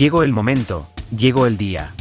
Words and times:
Llegó 0.00 0.22
el 0.22 0.32
momento, 0.32 0.86
llegó 1.14 1.46
el 1.46 1.58
día. 1.58 1.92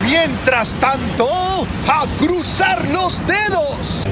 Mientras 0.00 0.76
tanto, 0.76 1.26
a 1.88 2.06
cruzar 2.20 2.88
los 2.88 3.20
dedos. 3.26 4.04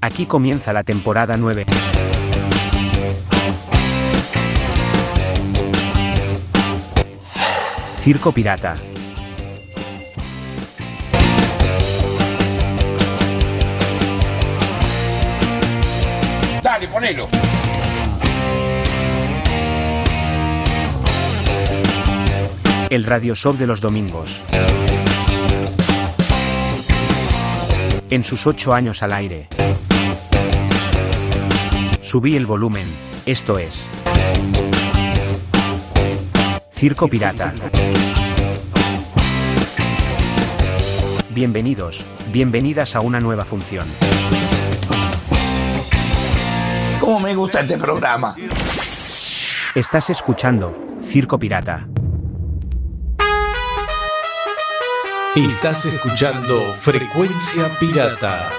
Aquí 0.00 0.24
comienza 0.24 0.72
la 0.72 0.82
temporada 0.82 1.36
9. 1.36 1.66
Circo 7.98 8.32
Pirata. 8.32 8.78
El 22.88 23.04
radio 23.04 23.34
show 23.34 23.54
de 23.54 23.66
los 23.66 23.82
domingos. 23.82 24.42
En 28.08 28.24
sus 28.24 28.46
ocho 28.46 28.72
años 28.72 29.02
al 29.02 29.12
aire. 29.12 29.48
Subí 32.00 32.36
el 32.36 32.46
volumen, 32.46 32.86
esto 33.26 33.58
es. 33.58 33.90
Circo 36.70 37.08
Pirata. 37.08 37.52
Bienvenidos, 41.28 42.06
bienvenidas 42.32 42.96
a 42.96 43.00
una 43.00 43.20
nueva 43.20 43.44
función. 43.44 43.86
¿Cómo 47.00 47.20
me 47.20 47.34
gusta 47.34 47.60
este 47.60 47.76
programa? 47.76 48.36
Estás 49.74 50.10
escuchando 50.10 50.96
Circo 51.00 51.38
Pirata. 51.38 51.86
Estás 55.36 55.84
escuchando 55.86 56.60
Frecuencia 56.80 57.68
Pirata. 57.80 58.50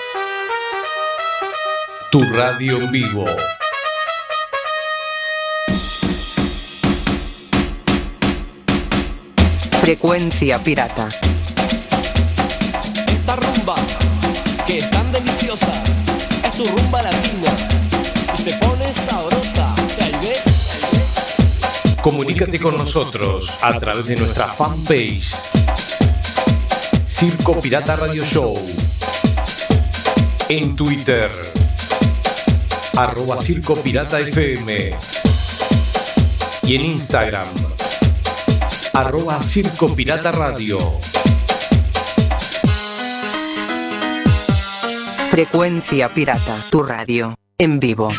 Tu 2.12 2.22
radio 2.24 2.78
en 2.82 2.92
vivo. 2.92 3.26
Frecuencia 9.82 10.58
pirata. 10.60 11.08
Esta 13.08 13.36
rumba, 13.36 13.76
que 14.66 14.80
es 14.80 14.90
tan 14.90 15.12
deliciosa, 15.12 15.72
es 16.44 16.52
tu 16.54 16.66
rumba 16.66 17.04
latina. 17.04 17.75
Se 18.46 18.54
pone 18.58 18.94
sabrosa, 18.94 19.74
¿ahí 20.00 20.14
ves? 20.22 20.44
Comunícate 22.00 22.60
con 22.60 22.78
nosotros 22.78 23.52
a 23.60 23.80
través 23.80 24.06
de 24.06 24.18
nuestra 24.18 24.46
fanpage 24.46 25.32
Circo 27.08 27.60
Pirata 27.60 27.96
Radio 27.96 28.24
Show. 28.24 28.56
En 30.48 30.76
Twitter, 30.76 31.32
arroba 32.96 33.42
Circo 33.42 33.78
Pirata 33.78 34.20
FM. 34.20 34.92
Y 36.62 36.76
en 36.76 36.86
Instagram, 36.86 37.48
arroba 38.94 39.42
Circo 39.42 39.96
Pirata 39.96 40.32
Radio. 40.32 40.78
Frecuencia 45.32 46.10
pirata. 46.10 46.56
Tu 46.70 46.84
radio. 46.84 47.34
En 47.58 47.80
vivo. 47.80 48.12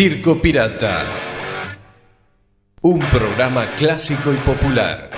Circo 0.00 0.40
Pirata. 0.40 1.04
Un 2.80 3.00
programa 3.10 3.74
clásico 3.76 4.32
y 4.32 4.38
popular. 4.38 5.09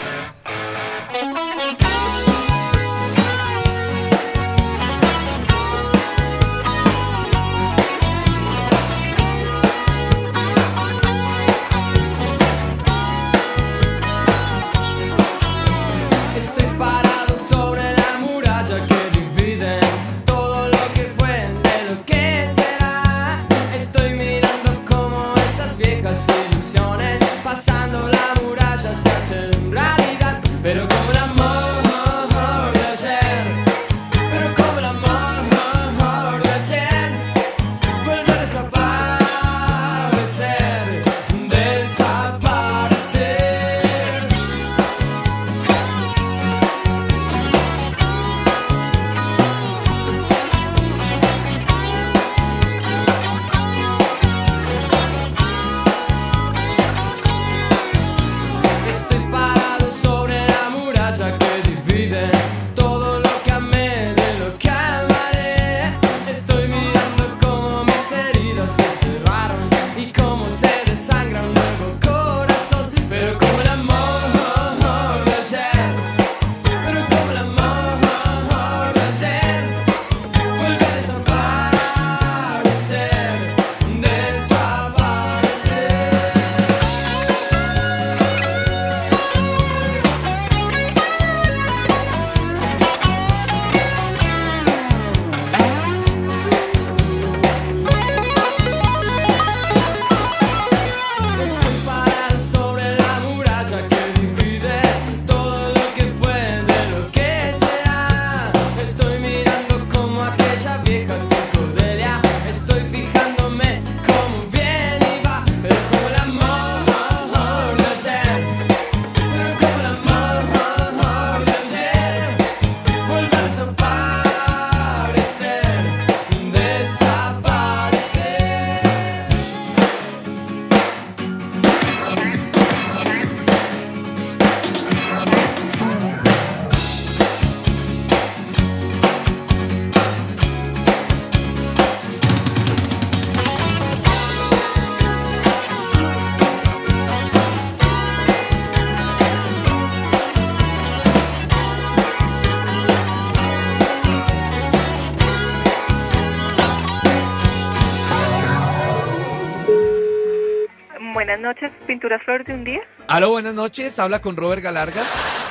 Buenas 161.25 161.39
noches, 161.39 161.71
Pinturas 161.87 162.21
Flores 162.25 162.45
de 162.49 162.55
un 162.55 162.65
día. 162.65 162.81
Aló, 163.07 163.31
buenas 163.31 163.55
noches. 163.55 163.97
Habla 164.01 164.21
con 164.21 164.37
Robert 164.37 164.61
Galarga. 164.61 165.03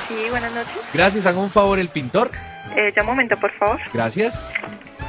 Sí, 0.06 0.26
buenas 0.28 0.52
noches. 0.52 0.76
Gracias, 0.92 1.24
haga 1.24 1.38
un 1.38 1.48
favor 1.48 1.78
el 1.78 1.88
pintor. 1.88 2.30
Eh, 2.76 2.92
ya 2.94 3.00
un 3.00 3.06
momento, 3.06 3.38
por 3.38 3.50
favor. 3.52 3.80
Gracias. 3.94 4.52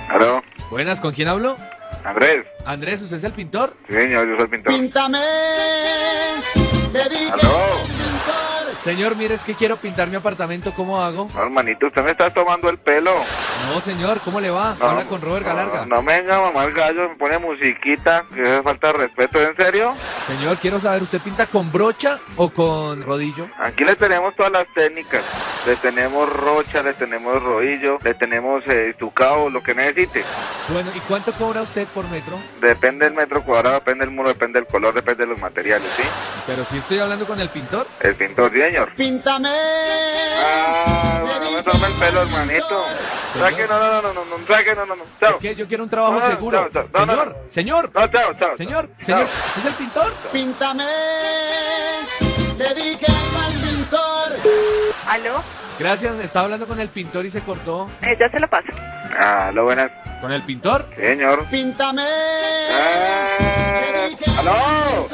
¿Aló? 0.07 0.41
Buenas, 0.69 1.01
¿con 1.01 1.13
quién 1.13 1.27
hablo? 1.27 1.57
Andrés. 2.05 2.45
Andrés, 2.65 3.01
¿usted 3.01 3.17
es 3.17 3.25
el 3.25 3.33
pintor? 3.33 3.75
Sí, 3.89 3.93
señor, 3.93 4.25
yo 4.25 4.35
soy 4.37 4.45
el 4.45 4.49
pintor. 4.51 4.73
Píntame. 4.73 5.17
¿Aló? 7.33 7.92
Señor, 8.83 9.15
mire, 9.15 9.33
es 9.33 9.45
que 9.45 9.53
quiero 9.53 9.77
pintar 9.77 10.09
mi 10.09 10.17
apartamento. 10.17 10.73
¿Cómo 10.75 11.01
hago? 11.01 11.29
No, 11.33 11.41
hermanito, 11.41 11.87
usted 11.87 12.03
me 12.03 12.11
está 12.11 12.29
tomando 12.31 12.69
el 12.69 12.77
pelo. 12.77 13.11
No, 13.73 13.79
señor, 13.79 14.19
¿cómo 14.25 14.41
le 14.41 14.49
va? 14.49 14.75
No, 14.77 14.89
Habla 14.89 15.05
con 15.05 15.21
Robert 15.21 15.45
Galarga. 15.45 15.85
No, 15.85 15.95
no 15.95 16.01
me 16.01 16.19
venga 16.19 16.41
mamá 16.41 16.65
el 16.65 16.73
gallo, 16.73 17.07
me 17.07 17.15
pone 17.15 17.37
musiquita, 17.37 18.25
que 18.33 18.41
es 18.41 18.61
falta 18.61 18.87
de 18.87 18.93
respeto, 18.93 19.41
¿en 19.41 19.55
serio? 19.55 19.93
Señor, 20.27 20.57
quiero 20.57 20.81
saber, 20.81 21.01
¿usted 21.01 21.21
pinta 21.21 21.45
con 21.45 21.71
brocha 21.71 22.19
o 22.35 22.49
con 22.49 23.01
rodillo? 23.03 23.47
Aquí 23.57 23.85
le 23.85 23.95
tenemos 23.95 24.35
todas 24.35 24.51
las 24.51 24.67
técnicas. 24.73 25.23
Le 25.65 25.77
tenemos 25.77 26.29
rocha, 26.29 26.83
le 26.83 26.93
tenemos 26.93 27.41
rodillo, 27.41 27.99
le 28.03 28.13
tenemos 28.15 28.67
eh, 28.67 28.89
estucado, 28.89 29.49
lo 29.49 29.63
que 29.63 29.73
necesite. 29.73 30.25
Bueno, 30.73 30.91
¿y 30.93 30.99
cuánto 31.01 31.31
cobra 31.31 31.61
usted 31.61 31.87
por 31.87 32.05
metro? 32.09 32.37
Depende 32.59 33.05
del 33.05 33.13
metro 33.13 33.41
cuadrado, 33.43 33.75
depende 33.75 34.05
del 34.05 34.13
muro, 34.13 34.27
depende 34.27 34.59
del 34.59 34.67
color, 34.67 34.93
depende 34.93 35.23
de 35.23 35.29
los 35.31 35.39
materiales, 35.39 35.89
¿sí? 35.95 36.03
Pero 36.45 36.65
si 36.65 36.77
estoy 36.77 36.99
hablando 36.99 37.25
con 37.25 37.39
el 37.39 37.47
pintor. 37.47 37.87
El 38.01 38.15
pintor, 38.15 38.51
sí, 38.51 38.61
señor. 38.73 38.95
Píntame. 38.95 39.49
Ah, 39.49 41.19
no 41.43 41.51
me 41.51 41.63
tome 41.63 41.87
el 41.87 41.93
pelo, 41.93 42.21
hermanito. 42.23 42.85
Saque, 43.37 43.67
no, 43.67 43.79
no, 43.79 44.01
no, 44.01 44.13
no, 44.13 44.25
no, 44.25 44.47
saque, 44.47 44.75
no, 44.75 44.85
no, 44.85 44.95
no. 44.95 45.03
Chao. 45.19 45.31
Es 45.31 45.37
que 45.37 45.55
yo 45.55 45.67
quiero 45.67 45.83
un 45.83 45.89
trabajo 45.89 46.13
No, 46.15 46.19
no, 46.19 46.25
seguro. 46.25 46.69
chao, 46.71 46.87
chao. 46.91 47.05
No, 47.05 47.15
no, 47.15 47.21
señor, 47.23 47.37
señor. 47.49 47.91
No, 47.93 48.07
chao, 48.07 48.33
chao. 48.39 48.55
Señor, 48.57 48.89
chao. 48.97 49.05
señor, 49.05 49.23
¿usted 49.25 49.59
es 49.61 49.65
el 49.67 49.73
pintor? 49.73 50.13
Píntame. 50.31 50.85
Dedique 52.57 53.05
al 53.05 53.53
pintor. 53.53 54.33
¿Aló? 55.07 55.43
Gracias, 55.79 56.15
estaba 56.23 56.45
hablando 56.45 56.67
con 56.67 56.79
el 56.79 56.89
pintor 56.89 57.25
y 57.25 57.31
se 57.31 57.41
cortó. 57.41 57.89
Eh, 58.01 58.15
ya 58.19 58.29
se 58.29 58.39
lo 58.39 58.47
paso. 58.47 58.67
Ah, 59.19 59.51
lo 59.53 59.63
buenas. 59.63 59.91
¿Con 60.21 60.31
el 60.31 60.43
pintor? 60.43 60.85
Señor. 60.95 61.45
Píntame. 61.49 62.03
Ah, 62.71 63.27
¿Aló? 64.39 65.07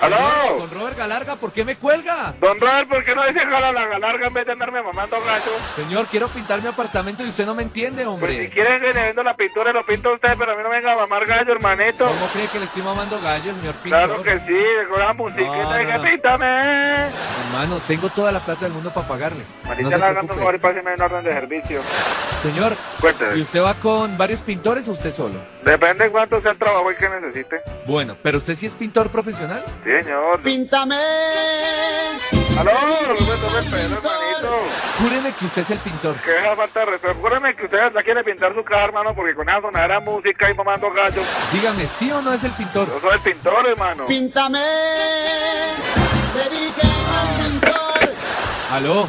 ¿Aló? 0.00 0.16
Con 0.58 0.70
Robert 0.70 0.96
Galarga, 0.96 1.36
¿por 1.36 1.52
qué 1.52 1.64
me 1.64 1.76
cuelga? 1.76 2.32
Don 2.40 2.58
Robert, 2.58 2.88
¿por 2.88 3.04
qué 3.04 3.14
no 3.14 3.22
dice 3.26 3.40
jala 3.40 3.70
la 3.70 3.98
larga 3.98 4.28
en 4.28 4.32
vez 4.34 4.46
de 4.46 4.52
andarme 4.52 4.82
mamando 4.82 5.16
gallo? 5.20 5.50
Señor, 5.76 6.06
quiero 6.06 6.28
pintar 6.28 6.62
mi 6.62 6.68
apartamento 6.68 7.22
y 7.24 7.28
usted 7.28 7.44
no 7.44 7.54
me 7.54 7.62
entiende, 7.62 8.04
Pues 8.04 8.04
si 8.04 8.10
hombre. 8.38 8.50
que 8.50 8.64
le 8.64 8.78
vendo 8.92 9.22
la 9.22 9.36
pintura, 9.36 9.72
lo 9.72 9.84
pinta 9.84 10.10
usted, 10.10 10.34
pero 10.38 10.52
a 10.52 10.56
mí 10.56 10.62
no 10.62 10.70
me 10.70 10.76
venga 10.76 10.92
a 10.94 10.96
mamar 10.96 11.26
gallo, 11.26 11.52
hermanito. 11.52 12.06
¿Cómo 12.06 12.26
cree 12.32 12.46
que 12.48 12.58
le 12.58 12.64
estoy 12.64 12.82
mamando 12.82 13.20
gallo, 13.20 13.52
señor 13.54 13.74
pintor? 13.74 14.06
Claro 14.06 14.22
que 14.22 14.38
sí, 14.46 14.88
con 14.88 14.98
la 15.00 15.12
musiquita 15.12 15.44
No, 15.76 15.82
y 15.82 15.86
no, 15.86 15.96
no. 15.98 16.02
píntame. 16.02 17.06
Hermano, 17.46 17.80
tengo 17.86 18.08
toda 18.08 18.32
la 18.32 18.40
plata 18.40 18.60
del 18.62 18.72
mundo 18.72 18.90
para 18.90 19.06
pagarle. 19.06 19.44
Marita, 19.68 19.90
No 19.98 19.98
preocupe. 19.98 20.34
favor 20.34 20.54
y 20.54 20.58
páseme 20.58 20.94
un 20.94 21.02
orden 21.02 21.24
de 21.24 21.30
servicio. 21.32 21.80
Señor. 22.42 22.74
¿y 23.36 23.40
usted 23.42 23.62
va 23.62 23.74
con 23.74 24.16
varios 24.16 24.40
pintores 24.40 24.86
o 24.88 24.92
usted 24.92 25.12
solo? 25.12 25.34
Depende 25.62 26.04
de 26.04 26.10
cuánto 26.10 26.40
sea 26.40 26.52
el 26.52 26.58
trabajo 26.58 26.90
y 26.90 26.96
que 26.96 27.08
necesite. 27.08 27.60
Bueno, 27.86 28.16
pero 28.22 28.38
usted 28.38 28.54
sí 28.54 28.66
es 28.66 28.72
pintor 28.74 29.08
profesional. 29.10 29.62
Sí, 29.84 29.89
señor. 29.98 30.40
Píntame. 30.42 30.96
¿Aló? 32.58 32.72
No 32.72 33.78
hermanito. 33.78 34.58
Júreme 34.98 35.32
que 35.32 35.44
usted 35.46 35.62
es 35.62 35.70
el 35.70 35.78
pintor. 35.78 36.14
Que 36.16 36.38
esa 36.38 36.56
falta 36.56 36.80
de 36.80 36.86
respeto. 36.86 37.14
Júreme 37.20 37.56
que 37.56 37.64
usted 37.64 37.92
la 37.92 38.02
quiere 38.02 38.22
pintar 38.22 38.54
su 38.54 38.62
casa, 38.62 38.84
hermano, 38.84 39.14
porque 39.14 39.34
con 39.34 39.48
esa 39.48 39.60
sonadera 39.60 40.00
música 40.00 40.50
y 40.50 40.54
mamando 40.54 40.90
gallo. 40.90 41.22
Dígame, 41.52 41.88
¿sí 41.88 42.10
o 42.10 42.20
no 42.20 42.32
es 42.32 42.44
el 42.44 42.52
pintor? 42.52 42.86
Yo 42.88 43.00
soy 43.00 43.14
el 43.14 43.20
pintor, 43.20 43.66
hermano. 43.66 44.06
Píntame. 44.06 44.60
Dedique 46.34 46.82
al 46.82 47.50
pintor. 47.50 48.14
¿Aló? 48.72 49.08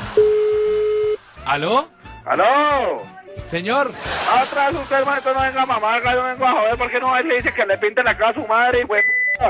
¿Aló? 1.46 1.90
¿Aló? 2.26 3.02
Señor, 3.48 3.92
Atrás 4.34 4.74
usted, 4.74 5.00
hermanito, 5.00 5.34
no 5.34 5.42
venga 5.42 5.64
a 5.64 5.66
mamar 5.66 6.02
gallo, 6.02 6.24
vengo 6.24 6.46
a 6.46 6.52
joder, 6.54 6.78
porque 6.78 7.00
no 7.02 7.20
y 7.20 7.24
le 7.24 7.36
dice 7.36 7.54
que 7.54 7.66
le 7.66 7.78
pinte 7.78 8.02
la 8.02 8.16
casa 8.16 8.30
a 8.30 8.34
su 8.34 8.48
madre, 8.48 8.86
güey. 8.86 9.02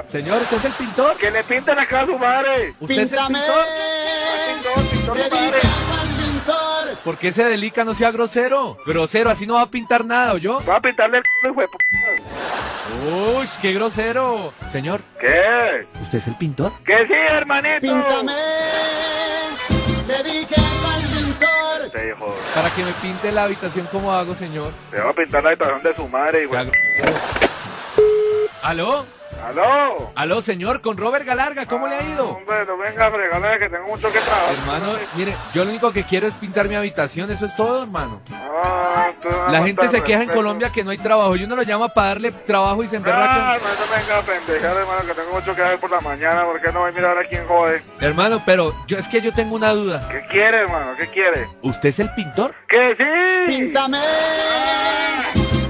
Señor, 0.07 0.41
¿usted 0.41 0.57
es 0.57 0.65
el 0.65 0.71
pintor? 0.73 1.15
Que 1.17 1.31
le 1.31 1.43
pinte 1.43 1.73
la 1.75 1.85
casa 1.85 2.03
a 2.03 2.05
su 2.07 2.17
madre. 2.17 2.73
¿Usted 2.79 2.99
es 2.99 3.11
el 3.13 3.17
Píntame. 3.19 3.39
pintor? 3.39 3.65
Pintor, 4.53 4.83
pintor, 4.91 5.17
madre. 5.17 5.61
¿Por 7.03 7.17
qué 7.17 7.31
se 7.31 7.43
delica? 7.43 7.83
No 7.83 7.93
sea 7.95 8.11
grosero. 8.11 8.77
Grosero, 8.85 9.29
así 9.29 9.47
no 9.47 9.55
va 9.55 9.61
a 9.61 9.69
pintar 9.71 10.05
nada, 10.05 10.37
yo. 10.37 10.61
Va 10.67 10.75
a 10.77 10.81
pintarle 10.81 11.17
el 11.19 11.23
c***, 11.23 11.49
hijo 11.51 11.61
de 11.61 11.67
p***. 11.67 11.77
Uy, 13.37 13.47
qué 13.61 13.73
grosero. 13.73 14.53
Señor, 14.71 15.01
¿Qué? 15.19 15.87
¿usted 16.01 16.17
es 16.19 16.27
el 16.27 16.35
pintor? 16.37 16.73
Que 16.85 17.07
sí, 17.07 17.13
hermanito. 17.13 17.81
Píntame. 17.81 18.33
Dedique 20.07 20.55
al 20.55 21.01
pintor. 21.17 21.89
Te 21.91 22.15
Para 22.53 22.69
que 22.75 22.83
me 22.83 22.91
pinte 22.93 23.31
la 23.31 23.43
habitación, 23.43 23.87
¿cómo 23.91 24.13
hago, 24.13 24.35
señor? 24.35 24.71
te 24.91 24.99
va 24.99 25.09
a 25.09 25.13
pintar 25.13 25.43
la 25.43 25.49
habitación 25.49 25.81
de 25.83 25.95
su 25.95 26.07
madre, 26.07 26.47
Sea 26.47 26.63
grosero. 26.63 27.19
¿Aló? 28.63 29.05
¿Aló? 29.47 30.11
¿Aló, 30.15 30.41
señor? 30.41 30.81
Con 30.81 30.97
Robert 30.97 31.25
Galarga, 31.25 31.65
¿cómo 31.65 31.87
le 31.87 31.95
ha 31.95 32.03
ido? 32.03 32.29
Hombre, 32.29 32.65
no 32.65 32.77
venga 32.77 33.07
a 33.07 33.11
fregarle 33.11 33.59
que 33.59 33.69
tengo 33.69 33.87
mucho 33.87 34.11
que 34.11 34.19
trabajar. 34.19 34.53
Hermano, 34.53 34.93
mire, 35.15 35.35
yo 35.53 35.63
lo 35.65 35.71
único 35.71 35.91
que 35.91 36.03
quiero 36.03 36.27
es 36.27 36.33
pintar 36.35 36.67
mi 36.69 36.75
habitación, 36.75 37.31
eso 37.31 37.45
es 37.45 37.55
todo, 37.55 37.83
hermano. 37.83 38.21
Ah, 38.31 39.09
La 39.49 39.63
gente 39.63 39.87
se 39.87 40.01
queja 40.03 40.23
en. 40.23 40.29
Colombia 40.31 40.71
que 40.71 40.83
no 40.83 40.91
hay 40.91 40.97
trabajo 40.97 41.35
y 41.35 41.43
uno 41.43 41.55
lo 41.55 41.63
llama 41.63 41.89
para 41.89 42.07
darle 42.09 42.31
trabajo 42.31 42.83
y 42.83 42.87
se 42.87 42.95
Ah, 42.95 42.99
emberraca. 42.99 43.55
hermano, 43.55 43.59
no 43.79 43.97
venga 43.97 44.17
a 44.17 44.21
pendejar, 44.21 44.77
hermano, 44.77 45.01
que 45.07 45.13
tengo 45.13 45.31
mucho 45.33 45.55
que 45.55 45.61
hacer 45.61 45.79
por 45.79 45.91
la 45.91 45.99
mañana, 46.01 46.45
porque 46.45 46.71
no 46.71 46.79
voy 46.81 46.89
a 46.89 46.93
mirar 46.93 47.17
a 47.17 47.23
quién 47.25 47.45
jode. 47.47 47.83
Hermano, 47.99 48.41
pero 48.45 48.73
yo 48.87 48.97
es 48.97 49.07
que 49.07 49.19
yo 49.21 49.33
tengo 49.33 49.55
una 49.55 49.71
duda. 49.73 50.07
¿Qué 50.09 50.25
quiere, 50.27 50.61
hermano? 50.61 50.95
¿Qué 50.97 51.07
quiere? 51.07 51.47
¿Usted 51.61 51.89
es 51.89 51.99
el 51.99 52.13
pintor? 52.13 52.53
¡Que 52.69 52.95
sí! 52.95 53.57
Píntame. 53.57 53.97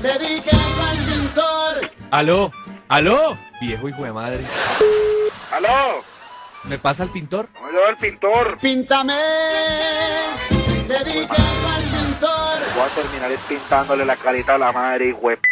Dedique 0.01 0.49
al 0.51 0.97
pintor. 0.97 1.91
¿Aló? 2.11 2.51
¿Aló? 2.91 3.37
Viejo 3.61 3.87
hijo 3.87 4.03
de 4.03 4.11
madre. 4.11 4.41
¿Aló? 5.49 6.03
¿Me 6.65 6.77
pasa 6.77 7.03
el 7.03 7.09
pintor? 7.09 7.47
¿Cómo 7.53 7.71
yo 7.71 7.87
el 7.89 7.95
pintor? 7.95 8.57
Píntame. 8.59 9.13
Dedique 10.89 11.21
al 11.21 11.83
pintor. 11.83 12.59
Voy 12.75 12.83
a 12.83 12.89
terminar 12.93 13.31
es 13.31 13.39
pintándole 13.47 14.03
la 14.03 14.17
carita 14.17 14.55
a 14.55 14.57
la 14.57 14.73
madre, 14.73 15.07
hijo 15.07 15.29
de 15.29 15.37
p***. 15.37 15.49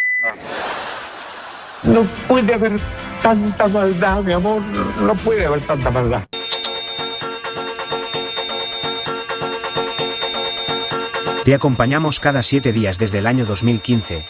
No 1.84 2.04
puede 2.28 2.56
haber 2.56 2.78
tanta 3.22 3.70
maldad, 3.70 4.18
mi 4.18 4.34
amor. 4.34 4.62
No 4.62 5.16
puede 5.16 5.46
haber 5.46 5.62
tanta 5.62 5.90
maldad. 5.90 6.24
Te 11.46 11.56
acompañamos 11.56 12.20
cada 12.20 12.44
siete 12.44 12.74
días 12.74 13.00
desde 13.00 13.20
el 13.20 13.28
año 13.28 13.46
2015. 13.46 14.26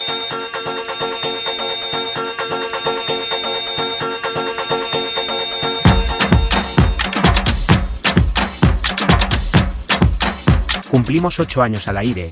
Cumplimos 10.89 11.39
ocho 11.39 11.61
años 11.61 11.87
al 11.87 11.97
aire. 11.97 12.31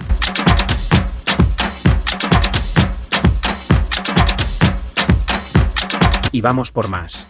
Y 6.32 6.42
vamos 6.42 6.72
por 6.72 6.88
más. 6.88 7.26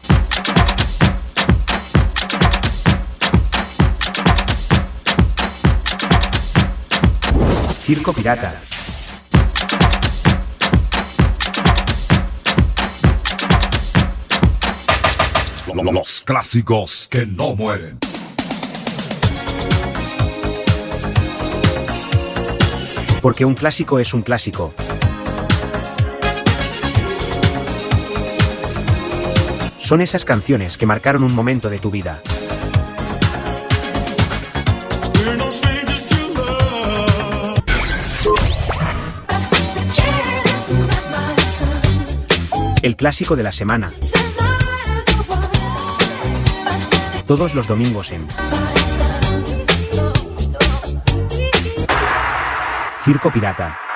Circo 7.82 8.12
Pirata. 8.14 8.54
Los 15.84 16.22
clásicos 16.22 17.08
que 17.10 17.26
no 17.26 17.56
mueren. 17.56 18.00
Porque 23.22 23.46
un 23.46 23.54
clásico 23.54 24.00
es 24.00 24.14
un 24.14 24.24
clásico. 24.24 24.74
Son 29.78 30.02
esas 30.02 30.26
canciones 30.26 30.78
que 30.78 30.86
marcaron 30.86 31.24
un 31.24 31.34
momento 31.34 31.70
de 31.70 31.78
tu 31.78 31.92
vida. 31.92 32.22
El 42.82 42.96
clásico 42.96 43.36
de 43.36 43.44
la 43.44 43.52
semana. 43.52 43.92
Todos 47.28 47.54
los 47.56 47.68
domingos 47.68 48.14
en 48.14 48.26
Circo 53.00 53.30
Pirata. 53.32 53.87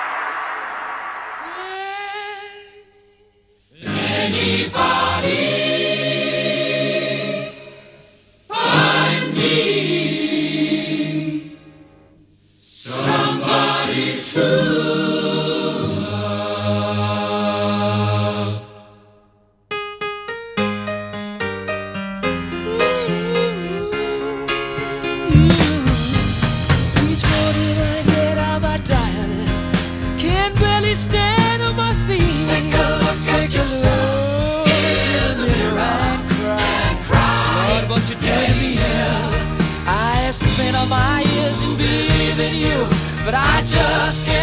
but 43.24 43.34
I 43.34 43.62
just 43.62 44.24
can't. 44.24 44.41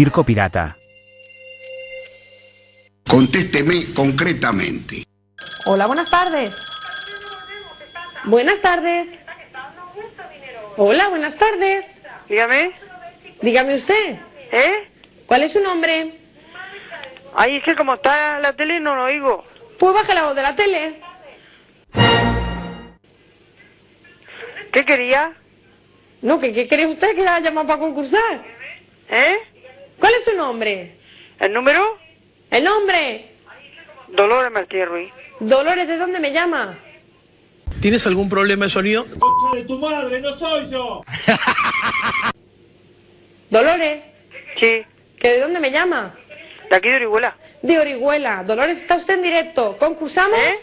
Circo 0.00 0.24
Pirata. 0.24 0.74
Contésteme 3.06 3.92
concretamente. 3.94 5.02
Hola, 5.66 5.86
buenas 5.86 6.08
tardes. 6.08 6.56
Buenas 8.24 8.62
tardes. 8.62 9.08
Hola, 10.78 11.10
buenas 11.10 11.36
tardes. 11.36 11.84
Dígame. 12.30 12.72
Dígame 13.42 13.76
usted. 13.76 14.16
¿Eh? 14.52 14.88
¿Cuál 15.26 15.42
es 15.42 15.52
su 15.52 15.60
nombre? 15.60 16.18
Ay, 17.34 17.56
es 17.58 17.64
que 17.64 17.76
como 17.76 17.92
está 17.92 18.38
la 18.38 18.56
tele 18.56 18.80
no 18.80 18.96
lo 18.96 19.04
oigo. 19.04 19.44
Pues 19.78 19.92
baje 19.92 20.14
la 20.14 20.28
voz 20.28 20.34
de 20.34 20.42
la 20.42 20.56
tele. 20.56 21.02
¿Qué 24.72 24.82
quería? 24.86 25.34
No, 26.22 26.40
¿qué, 26.40 26.54
qué 26.54 26.66
quería 26.66 26.88
usted 26.88 27.14
que 27.14 27.22
la 27.22 27.40
llamado 27.40 27.66
para 27.66 27.80
concursar? 27.80 28.46
¿Eh? 29.10 29.49
¿Cuál 30.00 30.14
es 30.14 30.24
su 30.24 30.34
nombre? 30.34 30.96
¿El 31.38 31.52
número? 31.52 31.98
¿El 32.50 32.64
nombre? 32.64 33.26
Dolores 34.08 34.50
Martínez 34.50 34.88
Ruiz. 34.88 35.12
Dolores, 35.40 35.86
¿de 35.86 35.96
dónde 35.96 36.18
me 36.18 36.32
llama? 36.32 36.78
¿Tienes 37.80 38.06
algún 38.06 38.28
problema 38.28 38.64
de 38.64 38.70
sonido? 38.70 39.04
¡Concha 39.04 39.56
de 39.56 39.64
tu 39.64 39.78
madre, 39.78 40.20
no 40.20 40.32
soy 40.32 40.68
yo! 40.70 41.02
¿Dolores? 43.50 44.02
Sí. 44.58 44.84
¿Que 45.18 45.28
de 45.28 45.40
dónde 45.40 45.60
me 45.60 45.70
llama? 45.70 46.14
De 46.70 46.76
aquí 46.76 46.88
de 46.88 46.96
Orihuela. 46.96 47.36
De 47.62 47.78
Orihuela. 47.78 48.42
Dolores, 48.44 48.78
¿está 48.78 48.96
usted 48.96 49.14
en 49.14 49.22
directo? 49.22 49.76
¿Concursamos? 49.78 50.38
¿Eh? 50.38 50.54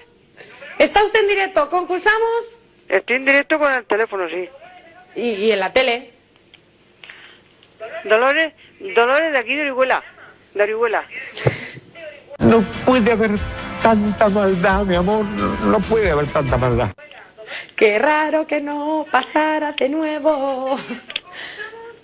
¿Está 0.79 1.03
usted 1.05 1.21
en 1.21 1.27
directo? 1.27 1.69
¿Concursamos? 1.69 2.59
Estoy 2.89 3.17
en 3.17 3.25
directo 3.25 3.59
con 3.59 3.71
el 3.71 3.85
teléfono, 3.85 4.27
sí. 4.29 4.49
¿Y, 5.15 5.21
y 5.29 5.51
en 5.51 5.59
la 5.59 5.73
tele? 5.73 6.13
Dolores, 8.05 8.53
Dolores 8.95 9.31
de 9.31 9.37
aquí 9.39 9.55
de 9.55 9.61
Orihuela. 9.63 10.03
De 10.53 10.63
Orihuela. 10.63 11.05
No 12.39 12.61
puede 12.85 13.11
haber 13.11 13.31
tanta 13.81 14.29
maldad, 14.29 14.83
mi 14.83 14.95
amor. 14.95 15.25
No 15.25 15.79
puede 15.79 16.11
haber 16.11 16.27
tanta 16.27 16.57
maldad. 16.57 16.89
Qué 17.75 17.99
raro 17.99 18.45
que 18.45 18.61
no 18.61 19.05
pasara 19.11 19.71
de 19.73 19.89
nuevo. 19.89 20.77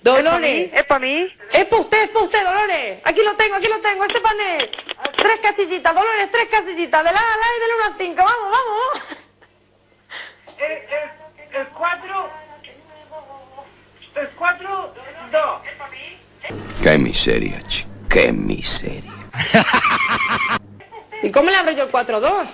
Dolores. 0.02 0.70
¿Es 0.74 0.84
para 0.84 1.00
mí? 1.00 1.32
Es 1.50 1.64
para 1.64 1.80
usted, 1.80 2.02
es 2.04 2.10
para 2.10 2.24
usted, 2.26 2.44
Dolores. 2.44 3.00
Aquí 3.04 3.22
lo 3.22 3.34
tengo, 3.36 3.54
aquí 3.56 3.68
lo 3.68 3.80
tengo, 3.80 4.04
este 4.04 4.20
panel. 4.20 4.70
Tres 5.16 5.40
casillitas, 5.42 5.94
Dolores, 5.94 6.30
tres 6.30 6.48
casillitas. 6.50 7.04
De 7.04 7.12
la 7.12 7.18
A 7.18 7.34
a 7.34 7.36
la 7.36 7.46
y 7.56 7.60
del 7.60 7.70
1 7.76 7.84
al 7.84 7.98
5. 7.98 8.16
Vamos, 8.16 8.50
vamos. 8.52 9.02
El 10.58 11.66
4. 11.68 12.30
El 12.30 12.43
4, 14.36 14.94
2. 15.32 15.62
Qué 16.82 16.98
miseria, 16.98 17.62
chico. 17.66 17.90
Qué 18.08 18.32
miseria. 18.32 19.10
¿Y 21.22 21.32
cómo 21.32 21.50
le 21.50 21.56
abro 21.56 21.72
yo 21.72 21.84
el 21.84 21.92
4-2? 21.92 22.50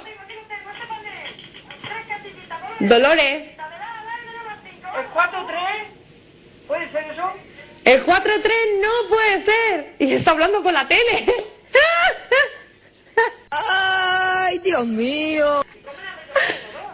Dolores. 2.81 3.51
El 4.97 5.07
4, 5.13 5.47
3. 5.47 5.61
¿Puede 6.67 6.91
ser 6.93 7.05
eso? 7.11 7.33
El 7.85 8.07
4-3 8.07 8.83
no 8.83 9.09
puede 9.09 9.45
ser. 9.45 9.97
Y 9.99 10.15
está 10.15 10.31
hablando 10.31 10.63
por 10.63 10.73
la 10.73 10.89
tele. 10.89 11.27
¡Ay, 13.51 14.59
Dios 14.61 14.87
mío! 14.87 15.63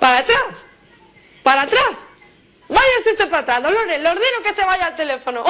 Para 0.01 0.19
atrás. 0.19 0.45
Para 1.43 1.63
atrás. 1.63 2.06
Váyase 2.69 3.13
usted 3.13 3.31
para 3.31 3.43
atrás, 3.43 3.63
Dolores. 3.63 4.01
Le 4.01 4.09
ordeno 4.09 4.43
que 4.43 4.55
se 4.55 4.65
vaya 4.65 4.87
al 4.87 4.97
teléfono. 4.97 5.45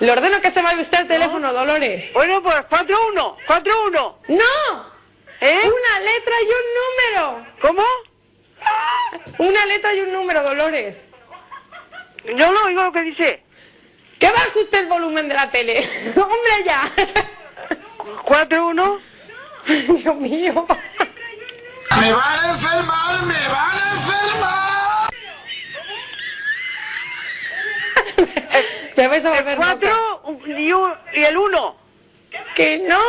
Le 0.00 0.10
ordeno 0.10 0.40
que 0.40 0.50
se 0.50 0.62
vaya 0.62 0.82
usted 0.82 0.98
al 0.98 1.06
teléfono, 1.08 1.52
Dolores. 1.52 2.12
Bueno, 2.12 2.42
pues 2.42 2.56
4-1. 2.56 3.36
4-1. 3.46 4.16
¡No! 4.28 4.92
¿Eh? 5.40 5.60
Una 5.64 6.00
letra 6.00 6.34
y 6.40 6.46
un 6.46 6.66
número. 6.80 7.46
¿Cómo? 7.60 7.84
Una 9.38 9.66
letra 9.66 9.94
y 9.94 10.00
un 10.00 10.12
número, 10.12 10.42
Dolores. 10.42 10.96
Yo 12.24 12.52
no 12.52 12.64
oigo 12.64 12.82
lo 12.82 12.92
que 12.92 13.02
dice. 13.02 13.42
¿Qué 14.18 14.30
baja 14.30 14.58
usted 14.58 14.80
el 14.80 14.86
volumen 14.86 15.28
de 15.28 15.34
la 15.34 15.50
tele? 15.50 16.12
¡Hombre, 16.16 16.64
ya! 16.64 16.92
4-1. 18.24 19.00
Dios 20.02 20.16
mío. 20.16 20.66
¡Me 22.00 22.12
van 22.12 22.38
a 22.44 22.48
enfermar! 22.50 23.22
¡Me 23.24 23.48
van 23.48 23.78
a 23.78 23.90
enfermar! 23.92 25.08
Me 28.96 29.08
vais 29.08 29.24
a 29.24 29.30
volver 29.30 29.48
El 29.48 29.56
4 29.56 30.22
y, 30.46 30.72
un- 30.72 30.94
y 31.14 31.24
el 31.24 31.36
1. 31.36 31.76
Que 32.56 32.78
no. 32.78 33.00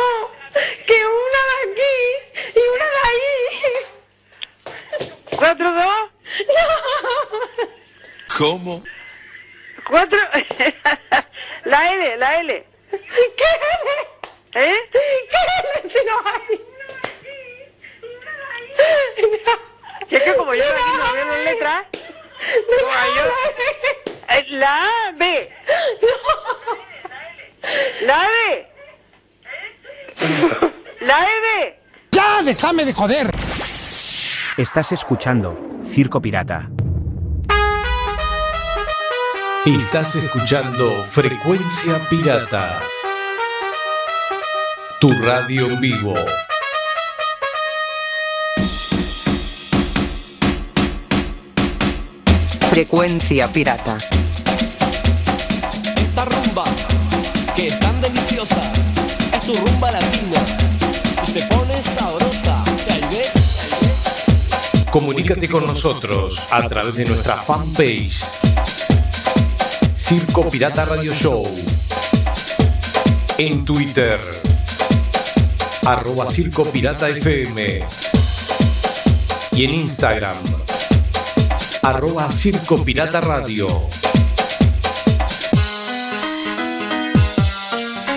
Que 0.86 1.06
una 1.06 1.40
de 1.48 1.54
aquí 1.72 1.94
y 2.54 2.60
una 2.74 2.84
de 2.84 2.98
ahí. 3.08 3.24
4-2. 5.32 6.10
No. 6.48 6.68
¿Cómo? 8.38 8.82
4. 9.88 10.18
la 11.64 11.92
L, 11.92 12.16
la 12.16 12.40
L. 12.40 12.66
¿Qué? 12.90 13.50
¿Eh? 14.60 14.76
¿Qué? 14.92 15.88
Si 15.88 16.00
no 16.06 16.16
hay. 16.24 16.60
Y 20.10 20.16
es 20.16 20.22
que 20.22 20.36
como 20.36 20.54
yo 20.54 20.62
aquí 20.62 20.98
no 20.98 21.12
veo 21.14 21.24
las 21.26 21.38
letras, 21.38 21.84
como 22.80 22.92
yo- 23.16 23.32
la 24.50 24.90
B. 25.16 25.50
La 28.02 28.28
B. 28.28 28.68
La 31.00 31.22
E, 31.24 31.40
B. 31.40 31.80
¡Ya, 32.12 32.42
déjame 32.42 32.84
de 32.84 32.92
joder! 32.92 33.30
Estás 34.56 34.92
escuchando 34.92 35.58
Circo 35.84 36.20
Pirata. 36.20 36.68
Estás 39.66 40.14
escuchando 40.16 40.90
Frecuencia 41.10 41.98
Pirata. 42.10 42.80
Tu 45.00 45.10
radio 45.22 45.66
en 45.66 45.80
vivo. 45.80 46.14
Frecuencia 52.74 53.46
pirata. 53.52 53.98
Esta 55.96 56.24
rumba, 56.24 56.64
que 57.54 57.68
es 57.68 57.78
tan 57.78 58.00
deliciosa, 58.00 58.60
es 59.32 59.42
tu 59.42 59.54
rumba 59.54 59.92
latina. 59.92 60.44
Y 61.24 61.30
se 61.30 61.42
pone 61.42 61.80
sabrosa, 61.80 62.64
¿tal 62.84 63.00
vez? 63.10 63.32
Comunícate 64.90 65.48
con 65.48 65.68
nosotros 65.68 66.42
a 66.50 66.68
través 66.68 66.96
de 66.96 67.04
nuestra 67.04 67.36
fanpage 67.36 68.18
Circo 69.96 70.50
Pirata 70.50 70.84
Radio 70.84 71.14
Show. 71.14 71.46
En 73.38 73.64
Twitter, 73.64 74.18
arroba 75.86 76.28
Circo 76.28 76.64
Pirata 76.64 77.08
FM. 77.08 77.84
Y 79.52 79.64
en 79.64 79.74
Instagram, 79.74 80.63
arroba 81.84 82.30
Circo 82.32 82.82
Pirata 82.82 83.20
Radio. 83.20 83.68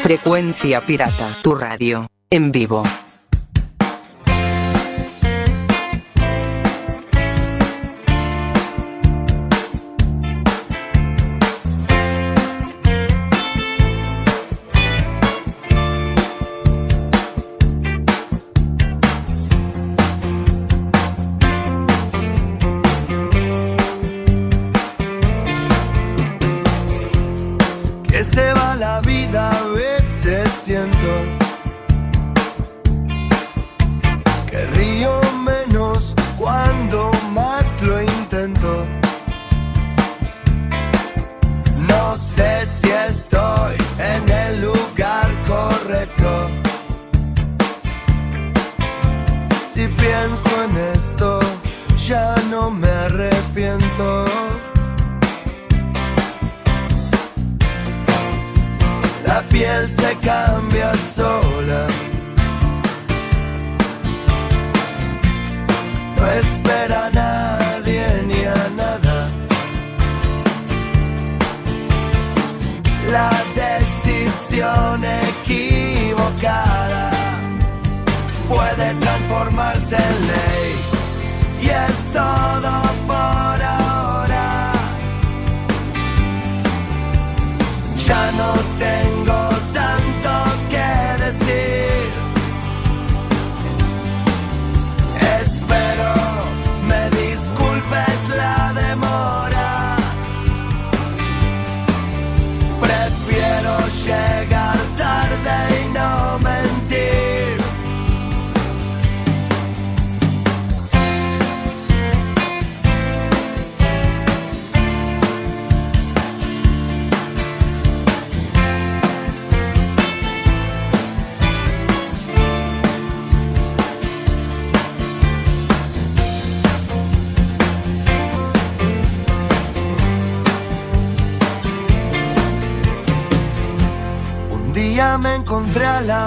Frecuencia 0.01 0.79
pirata. 0.79 1.27
Tu 1.41 1.53
radio. 1.53 2.07
En 2.29 2.51
vivo. 2.51 2.83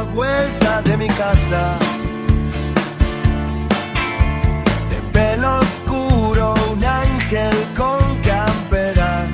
Vuelta 0.02 0.82
de 0.82 0.96
mi 0.96 1.08
casa. 1.08 1.78
De 4.90 5.00
pelo 5.12 5.58
oscuro, 5.58 6.54
un 6.72 6.84
ángel 6.84 7.56
con 7.76 8.20
campera. 8.20 9.26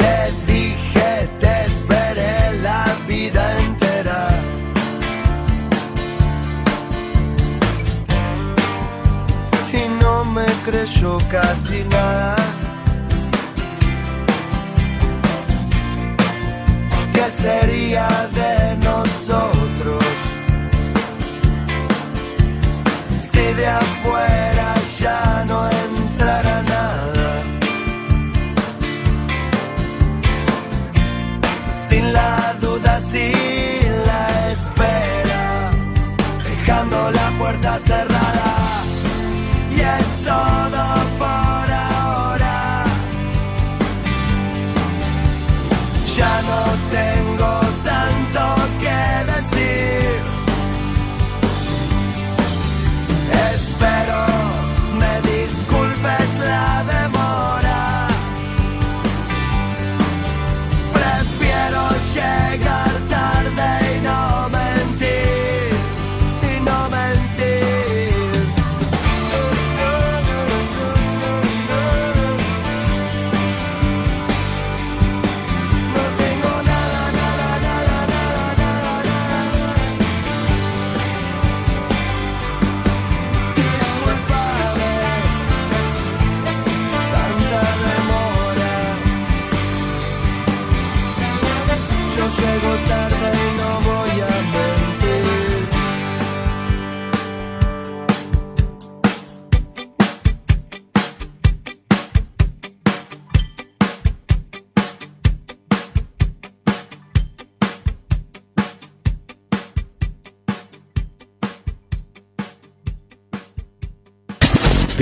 Le 0.00 0.52
dije, 0.52 1.28
te 1.40 1.64
esperé 1.64 2.52
la 2.62 2.84
vida 3.06 3.42
entera. 3.58 4.28
Y 9.72 9.88
no 10.02 10.24
me 10.24 10.46
creyó 10.64 11.18
casi 11.30 11.84
nada. 11.84 12.41
Sería 17.42 18.08
de 18.32 18.76
nosotros? 18.76 20.04
Si 23.10 23.54
de 23.54 23.66
afuera 23.66 24.41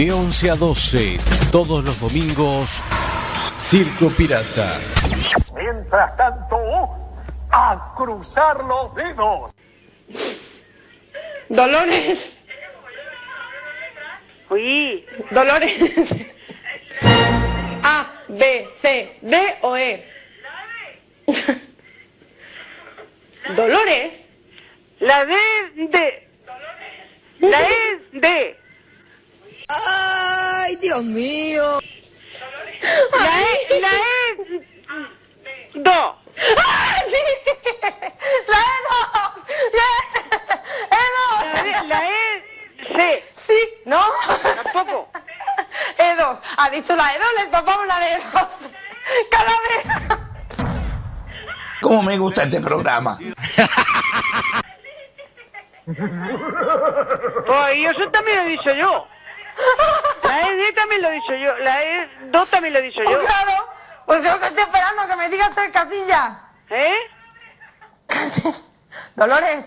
De 0.01 0.11
11 0.11 0.51
a 0.51 0.55
12, 0.55 1.19
todos 1.53 1.85
los 1.85 2.01
domingos, 2.01 2.83
Circo 3.61 4.09
Pirata. 4.09 4.79
Mientras 5.55 6.17
tanto, 6.17 6.57
a 7.51 7.93
cruzar 7.95 8.65
los 8.65 8.95
dedos. 8.95 9.55
Dolores. 11.51 12.19
Uy. 14.49 15.05
Dolores. 15.33 15.93
A, 17.83 18.25
B, 18.27 18.69
C, 18.81 19.19
D 19.21 19.59
o 19.61 19.77
E. 19.77 20.09
Dolores. 23.55 24.13
La 25.01 25.27
D 25.27 25.35
de. 25.75 26.29
La 27.41 27.69
E 27.69 28.01
de. 28.13 28.60
¡Ay, 29.73 30.77
Dios 30.77 31.05
mío! 31.05 31.79
La 33.13 33.43
E. 33.43 33.81
La 33.81 33.89
E. 33.89 34.01
Do. 35.75 35.91
¡Ah, 35.91 37.03
sí! 37.07 37.23
La 38.49 38.59
E 38.59 38.77
no. 38.87 38.97
La, 39.79 39.89
E 41.61 41.73
no. 41.73 41.87
la 41.89 42.01
E. 42.09 42.11
C. 42.97 43.25
Sí, 43.47 43.61
¿no? 43.87 44.03
Tampoco. 44.65 45.09
E2. 45.99 46.41
Ha 46.57 46.71
dicho 46.71 46.97
la 46.97 47.05
E2, 47.15 47.25
le 47.39 47.47
topamos 47.51 47.87
la 47.87 48.01
de 48.01 48.07
E2. 48.19 48.49
Calavera. 49.31 50.19
¿Cómo 51.83 52.03
me 52.03 52.19
gusta 52.19 52.45
este 52.45 52.61
programa? 52.61 53.19
Pues 57.47 57.75
eso 57.97 58.11
también 58.11 58.37
lo 58.37 58.43
he 58.45 58.49
dicho 58.49 58.73
yo. 58.75 59.07
La 60.23 60.49
E 60.49 60.55
D 60.57 60.73
también 60.73 61.03
lo 61.03 61.09
he 61.09 61.12
dicho 61.12 61.35
yo. 61.35 61.57
La 61.59 61.83
E 61.83 62.09
2 62.31 62.51
también 62.51 62.73
lo 62.75 62.79
he 62.81 62.83
dicho 62.83 63.03
yo. 63.03 63.11
Pues 63.20 63.27
claro. 63.33 63.66
Pues 64.07 64.23
yo 64.25 64.38
que 64.40 64.46
estoy 64.46 64.62
esperando 64.64 65.07
que 65.09 65.16
me 65.16 65.29
digas 65.29 65.51
tres 65.55 65.73
casillas. 65.73 66.42
¿Eh? 66.70 66.94
Dolores, 69.16 69.64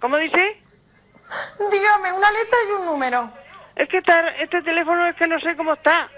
¿Cómo 0.00 0.16
dice? 0.18 0.62
dígame 1.70 2.12
una 2.12 2.30
letra 2.30 2.58
y 2.68 2.72
un 2.72 2.84
número. 2.86 3.30
Es 3.76 3.88
que 3.88 3.98
esta- 3.98 4.28
este 4.36 4.62
teléfono 4.62 5.06
es 5.06 5.16
que 5.16 5.26
no 5.26 5.38
sé 5.40 5.56
cómo 5.56 5.74
está. 5.74 6.08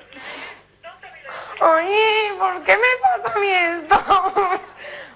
Oye, 1.61 2.33
¿por 2.39 2.63
qué 2.65 2.77
me 2.77 3.23
pasa 3.23 3.37
a 3.37 3.41
mí 3.41 3.51
esto? 3.51 3.97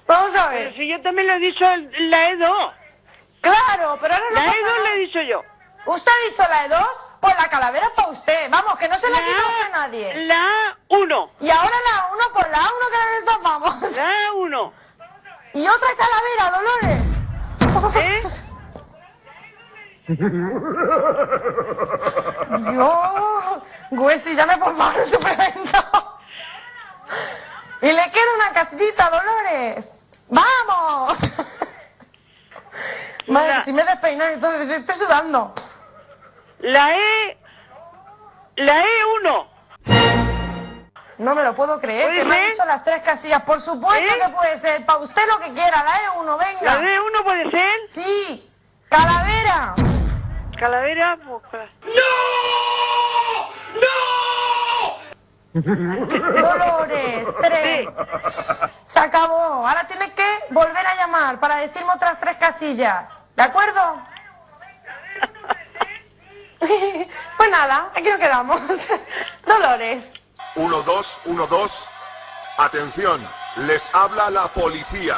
Vamos 0.07 0.35
a 0.37 0.51
Pero 0.51 0.65
ver. 0.65 0.75
si 0.75 0.89
yo 0.89 1.01
también 1.03 1.27
lo 1.29 1.35
he 1.35 1.39
dicho 1.39 1.65
la 1.65 2.31
E2. 2.31 2.73
Claro, 3.41 3.99
pero 4.01 4.15
ahora 4.15 4.27
no 4.31 4.37
La 4.37 4.45
pasa 4.45 4.57
E2 4.59 4.63
nada. 4.63 4.81
le 4.85 4.91
he 4.91 4.99
dicho 4.99 5.21
yo. 5.23 5.43
¿Usted 5.87 6.13
ha 6.13 6.31
dicho 6.31 6.43
la 6.49 6.67
E2? 6.69 6.89
Pues 7.25 7.37
la 7.39 7.49
calavera 7.49 7.91
para 7.97 8.09
usted. 8.09 8.51
Vamos, 8.51 8.77
que 8.79 8.87
no 8.87 8.99
se 8.99 9.09
la 9.09 9.19
La- 9.19 9.27
quita 9.27 9.43
a 9.65 9.69
nadie. 9.71 10.27
La 10.27 10.77
1. 10.89 11.31
Y 11.41 11.49
ahora 11.51 11.71
la 11.91 12.07
1, 12.13 12.25
pues 12.35 12.51
la 12.51 12.59
1 12.59 12.69
que 12.91 12.99
la 12.99 13.07
destapamos. 13.17 13.81
La 13.97 14.33
1. 14.35 14.73
Y 15.55 15.67
otra 15.67 15.89
calavera, 15.97 16.59
Dolores. 16.59 17.15
¿Eh? 17.97 18.23
Dios, 22.73 23.63
Güesi, 23.91 24.35
llame 24.35 24.59
por 24.59 24.77
favor 24.77 25.01
al 25.01 25.07
supermercado. 25.07 26.19
Y 27.81 27.93
le 27.93 28.11
queda 28.11 28.35
una 28.37 28.53
casillita, 28.53 29.11
Dolores. 29.11 29.91
¡Vamos! 30.29 31.19
Madre, 33.29 33.65
si 33.65 33.73
me 33.73 33.83
he 33.83 33.85
despeinado, 33.87 34.31
entonces 34.33 34.69
estoy 34.71 34.97
sudando. 34.97 35.55
La 36.61 36.97
E. 36.97 37.39
La 38.57 38.83
E1. 38.83 39.47
No 41.19 41.35
me 41.35 41.45
lo 41.45 41.55
puedo 41.55 41.81
creer, 41.81 42.07
¿Puede 42.09 42.19
que 42.19 42.25
me 42.25 42.35
ha 42.35 42.39
ser? 42.39 42.51
dicho 42.53 42.65
las 42.65 42.83
tres 42.85 43.03
casillas. 43.03 43.43
Por 43.43 43.61
supuesto 43.61 44.15
¿Eh? 44.15 44.19
que 44.25 44.29
puede 44.33 44.61
ser. 44.61 44.85
Para 44.85 44.99
usted 45.01 45.23
lo 45.29 45.39
que 45.39 45.53
quiera, 45.53 45.83
la 45.85 46.03
E1, 46.13 46.39
venga. 46.39 46.61
La 46.63 46.81
D1 46.81 47.23
puede 47.25 47.51
ser. 47.51 47.71
Sí, 47.95 48.51
calavera. 48.89 49.75
Calavera. 50.59 51.19
Pues, 51.25 51.43
cala- 51.51 51.69
Dolores, 55.55 57.29
tres. 57.41 57.89
Se 58.87 58.99
acabó. 58.99 59.67
Ahora 59.67 59.87
tienes 59.87 60.13
que 60.15 60.25
volver 60.51 60.85
a 60.87 60.95
llamar 60.97 61.39
para 61.41 61.57
decirme 61.57 61.93
otras 61.95 62.19
tres 62.21 62.37
casillas. 62.39 63.09
¿De 63.37 63.43
acuerdo? 63.43 64.01
Pues 67.37 67.51
nada, 67.51 67.91
aquí 67.95 68.09
nos 68.09 68.19
quedamos. 68.19 68.61
Dolores. 69.47 70.03
1, 70.57 70.83
2, 70.83 71.21
1, 71.27 71.47
2. 71.47 71.89
Atención, 72.59 73.21
les 73.67 73.95
habla 73.95 74.31
la 74.31 74.47
policía. 74.49 75.17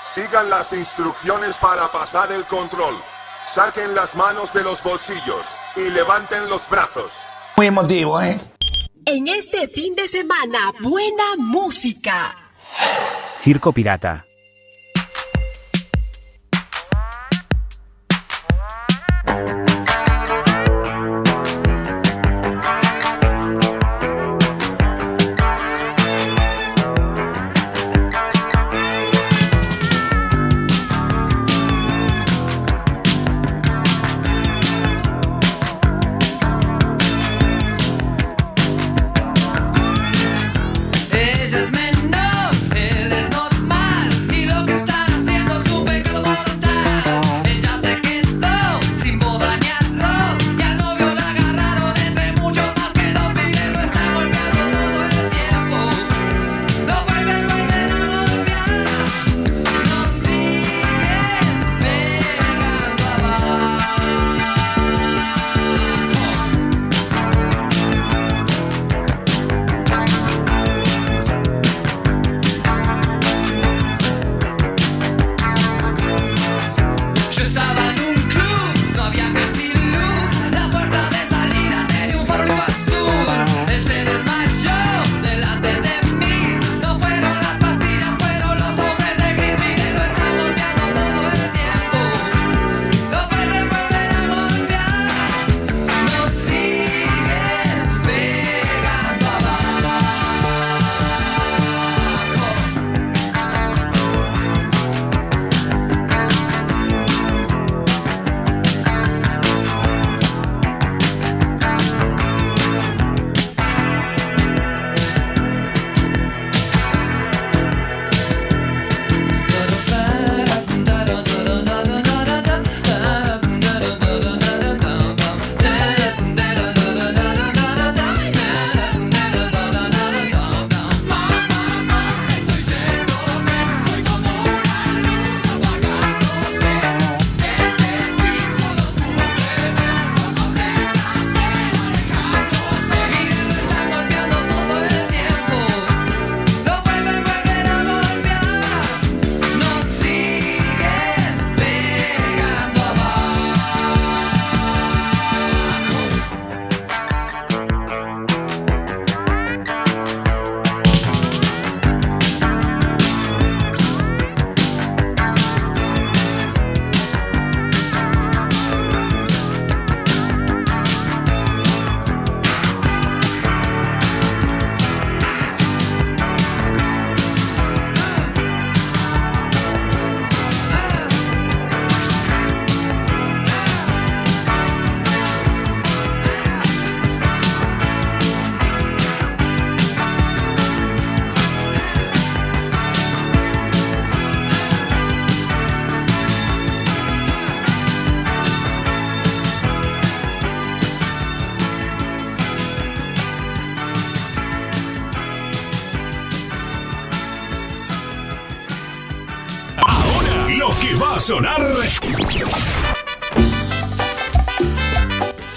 Sigan 0.00 0.48
las 0.48 0.72
instrucciones 0.72 1.58
para 1.58 1.88
pasar 1.88 2.32
el 2.32 2.44
control. 2.44 2.96
Saquen 3.44 3.94
las 3.94 4.16
manos 4.16 4.52
de 4.52 4.62
los 4.62 4.82
bolsillos 4.82 5.56
y 5.76 5.90
levanten 5.90 6.48
los 6.48 6.68
brazos. 6.70 7.26
Muy 7.56 7.66
emotivo, 7.66 8.20
¿eh? 8.20 8.40
En 9.06 9.26
este 9.28 9.68
fin 9.68 9.94
de 9.94 10.08
semana, 10.08 10.72
buena 10.80 11.36
música. 11.36 12.34
Circo 13.36 13.72
Pirata. 13.72 14.24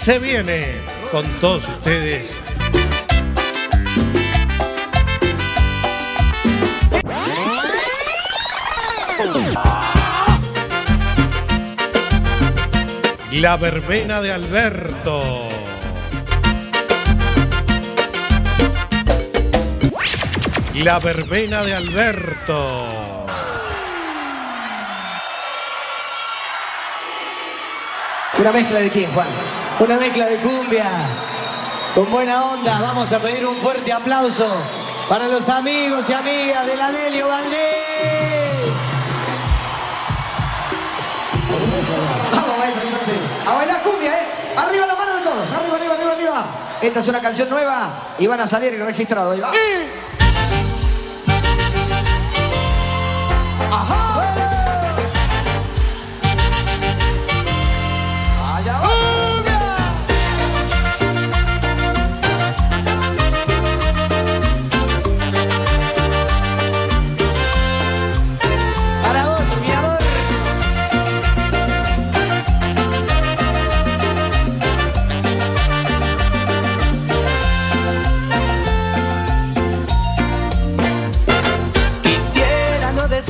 Se 0.04 0.18
viene 0.18 0.74
con 1.10 1.24
todos 1.40 1.66
ustedes. 1.66 2.36
La 13.32 13.56
verbena 13.56 14.20
de 14.20 14.30
Alberto. 14.30 15.48
La 20.74 20.98
verbena 20.98 21.62
de 21.62 21.74
Alberto. 21.74 22.88
¿Una 28.38 28.52
mezcla 28.52 28.80
de 28.80 28.90
quién, 28.90 29.10
Juan? 29.12 29.63
Una 29.80 29.96
mezcla 29.96 30.26
de 30.26 30.38
cumbia. 30.38 30.88
Con 31.94 32.10
buena 32.10 32.44
onda, 32.44 32.80
vamos 32.80 33.12
a 33.12 33.18
pedir 33.18 33.44
un 33.46 33.56
fuerte 33.56 33.92
aplauso 33.92 34.46
para 35.08 35.28
los 35.28 35.48
amigos 35.48 36.08
y 36.08 36.12
amigas 36.12 36.66
de 36.66 36.76
la 36.76 36.90
Delio 36.90 37.28
Valdés. 37.28 38.72
Vamos 42.32 42.48
a 42.48 42.58
bailar, 42.58 42.82
entonces. 42.84 43.14
A 43.46 43.54
bailar 43.54 43.82
cumbia, 43.82 44.12
¿eh? 44.12 44.26
Arriba 44.56 44.86
la 44.86 44.94
mano 44.94 45.16
de 45.16 45.22
todos. 45.22 45.52
Arriba, 45.52 45.76
arriba, 45.76 45.94
arriba, 45.94 46.12
arriba. 46.12 46.46
Esta 46.80 47.00
es 47.00 47.08
una 47.08 47.20
canción 47.20 47.48
nueva 47.48 47.90
y 48.18 48.26
van 48.26 48.40
a 48.40 48.48
salir 48.48 48.78
registrado. 48.82 49.32
Ahí 49.32 49.40
va. 49.40 49.50
Ajá. 53.72 54.03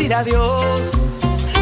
decir 0.04 0.14
adiós, 0.14 0.92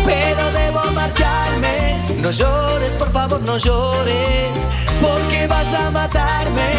pero 0.05 0.51
debo 0.51 0.91
marcharme. 0.93 2.03
No 2.21 2.31
llores, 2.31 2.95
por 2.95 3.11
favor, 3.13 3.41
no 3.43 3.57
llores, 3.59 4.67
porque 5.01 5.47
vas 5.47 5.73
a 5.75 5.91
matarme. 5.91 6.71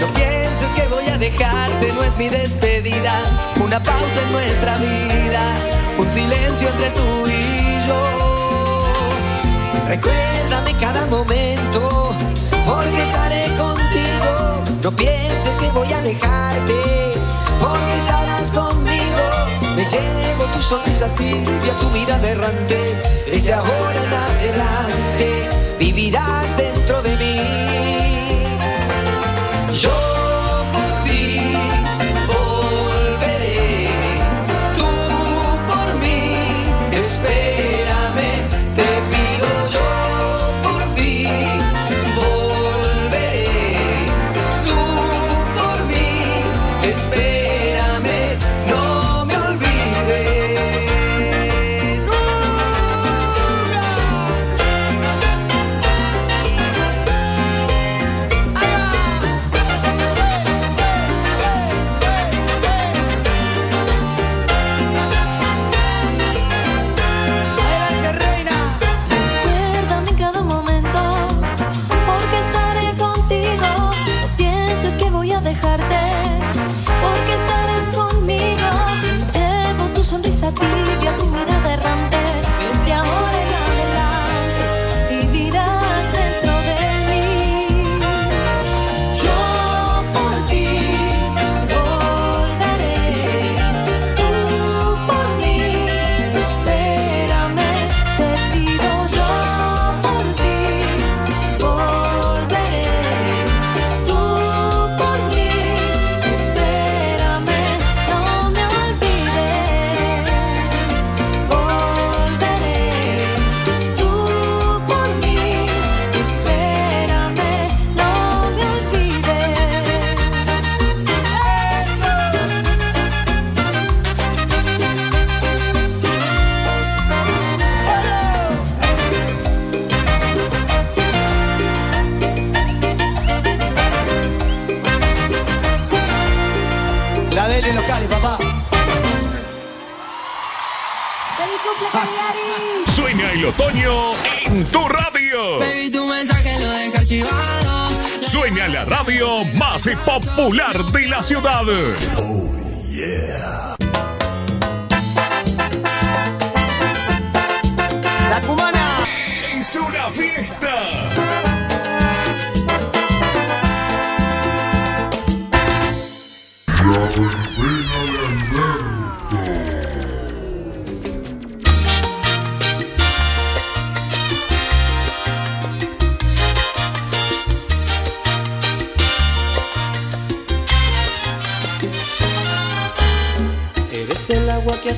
No 0.00 0.12
pienses 0.12 0.72
que 0.72 0.86
voy 0.88 1.06
a 1.08 1.18
dejarte, 1.18 1.92
no 1.92 2.02
es 2.02 2.16
mi 2.16 2.28
despedida, 2.28 3.12
una 3.62 3.82
pausa 3.82 4.20
en 4.26 4.32
nuestra 4.32 4.76
vida, 4.78 5.54
un 5.98 6.08
silencio 6.08 6.68
entre 6.68 6.90
tú 6.90 7.26
y 7.26 7.86
yo. 7.86 8.00
Recuérdame 9.86 10.74
cada 10.80 11.06
momento, 11.06 12.10
porque 12.66 13.02
estaré 13.02 13.46
contigo. 13.56 14.62
No 14.82 14.90
pienses 14.90 15.56
que 15.56 15.68
voy 15.70 15.92
a 15.92 16.00
dejarte 16.00 17.21
porque 17.62 17.96
estarás 17.98 18.50
conmigo. 18.50 19.22
Me 19.76 19.84
llevo 19.84 20.44
tu 20.52 20.60
sonrisa 20.60 21.08
tibia, 21.14 21.74
tu 21.80 21.88
mirada 21.90 22.28
errante. 22.28 23.00
Desde 23.26 23.54
ahora 23.54 24.00
en 24.04 24.12
adelante 24.12 25.48
vivirás 25.78 26.56
dentro 26.56 27.02
de 27.02 27.16
mí. 27.16 27.71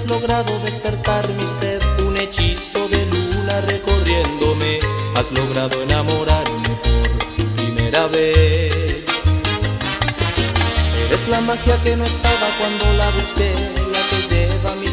has 0.04 0.10
logrado 0.10 0.58
despertar 0.60 1.26
mi 1.34 1.46
sed, 1.46 1.80
un 2.06 2.16
hechizo 2.16 2.88
de 2.88 3.06
luna 3.06 3.60
recorriéndome, 3.62 4.78
has 5.16 5.32
logrado 5.32 5.82
enamorarme 5.82 6.68
por 6.82 7.46
primera 7.56 8.06
vez. 8.08 9.04
Eres 11.06 11.28
la 11.28 11.40
magia 11.40 11.76
que 11.82 11.96
no 11.96 12.04
estaba 12.04 12.46
cuando 12.58 12.84
la 12.98 13.10
busqué, 13.10 13.54
la 13.92 14.02
que 14.10 14.34
lleva 14.34 14.74
mi 14.76 14.83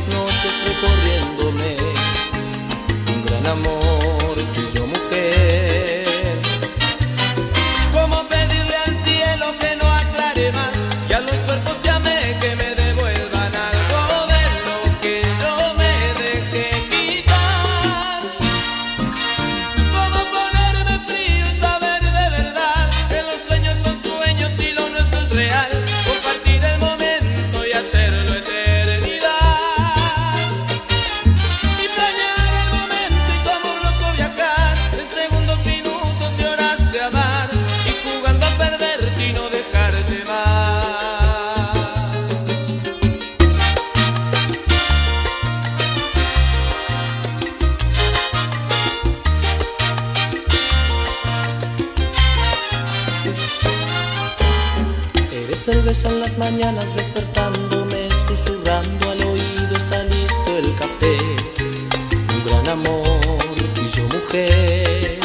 Eres 64.34 65.20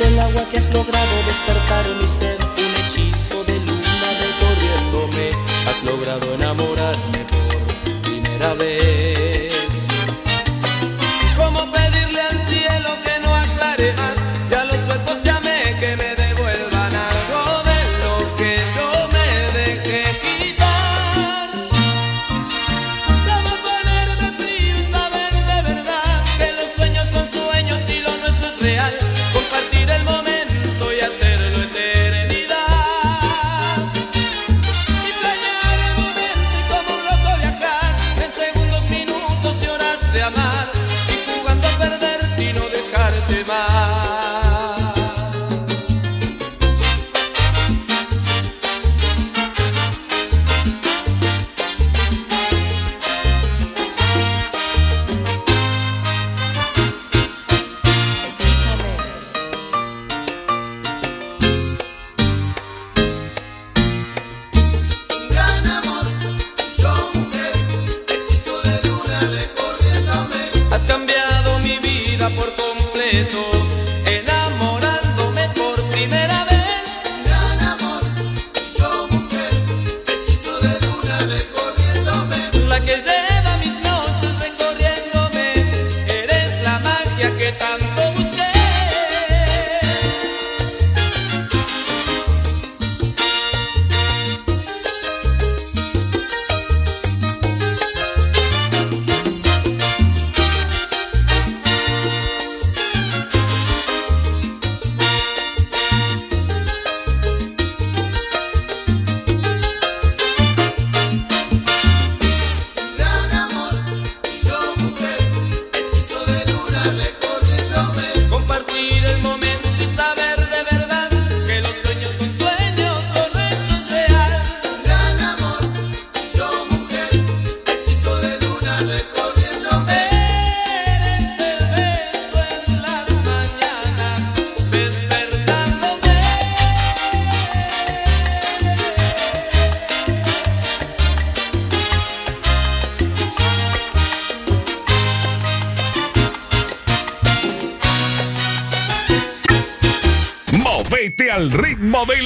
el 0.00 0.18
agua 0.18 0.44
que 0.50 0.58
has 0.58 0.72
logrado 0.72 1.22
despertar 1.24 1.86
mi 2.00 2.08
ser, 2.08 2.36
un 2.40 2.74
hechizo 2.80 3.44
de 3.44 3.60
luna 3.60 4.10
recorriéndome. 4.18 5.30
Has 5.68 5.84
logrado 5.84 6.34
enamorarme 6.34 7.18
por 7.30 8.00
primera 8.02 8.54
vez. 8.54 8.89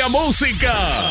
buena 0.05 0.09
música. 0.09 1.09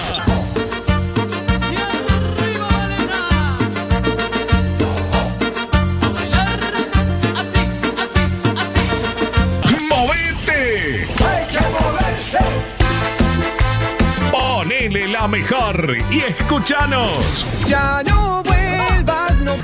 Ponele 14.31 15.07
la 15.07 15.27
mejor 15.27 15.97
y 16.11 16.19
escúchanos. 16.19 17.45
Ya 17.65 18.03
no 18.03 18.43
vuelvas, 18.43 19.35
no. 19.39 19.55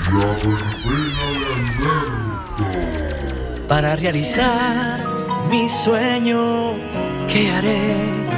Para 3.68 3.96
realizar 3.96 5.00
mi 5.50 5.68
sueño, 5.70 6.74
¿qué 7.32 7.52
haré? 7.52 8.29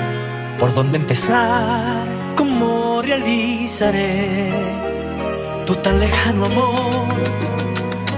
por 0.61 0.75
dónde 0.75 0.99
empezar, 0.99 2.05
cómo 2.35 3.01
realizaré 3.01 4.47
tu 5.65 5.73
tan 5.77 5.99
lejano 5.99 6.45
amor. 6.45 7.07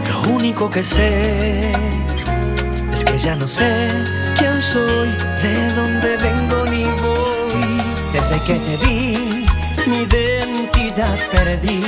Lo 0.09 0.33
único 0.33 0.69
que 0.69 0.83
sé 0.83 1.71
es 2.91 3.05
que 3.05 3.17
ya 3.17 3.37
no 3.37 3.47
sé 3.47 3.89
quién 4.37 4.61
soy, 4.61 5.07
de 5.41 5.55
dónde 5.79 6.17
vengo 6.17 6.65
ni 6.65 6.83
voy. 7.03 7.81
Desde 8.11 8.37
que 8.45 8.55
te 8.65 8.75
vi, 8.85 9.45
mi 9.87 9.99
identidad 10.01 11.17
perdí. 11.31 11.79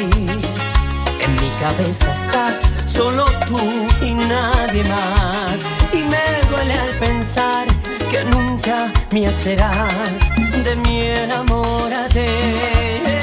En 1.25 1.31
mi 1.41 1.49
cabeza 1.59 2.13
estás 2.13 2.61
solo 2.87 3.25
tú 3.45 3.59
y 4.01 4.13
nadie 4.13 4.85
más. 4.85 5.59
Y 5.91 5.97
me 5.97 6.25
duele 6.49 6.75
al 6.75 6.93
pensar 7.07 7.74
que 8.15 8.25
nunca 8.25 8.91
me 9.11 9.27
hacerás 9.27 10.31
de 10.63 10.75
mí 10.77 11.01
enamórate. 11.01 13.14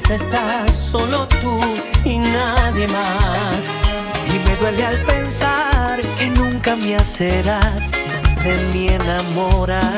Pues 0.00 0.22
estás 0.22 0.74
solo 0.74 1.28
tú 1.28 1.60
y 2.04 2.18
nadie 2.18 2.88
más. 2.88 3.68
Y 4.26 4.48
me 4.48 4.56
duele 4.56 4.86
al 4.86 4.96
pensar 5.04 6.00
que 6.18 6.30
nunca 6.30 6.74
me 6.74 6.96
hacerás 6.96 7.92
de 8.42 8.64
mi 8.72 8.88
enamorarte. 8.88 9.90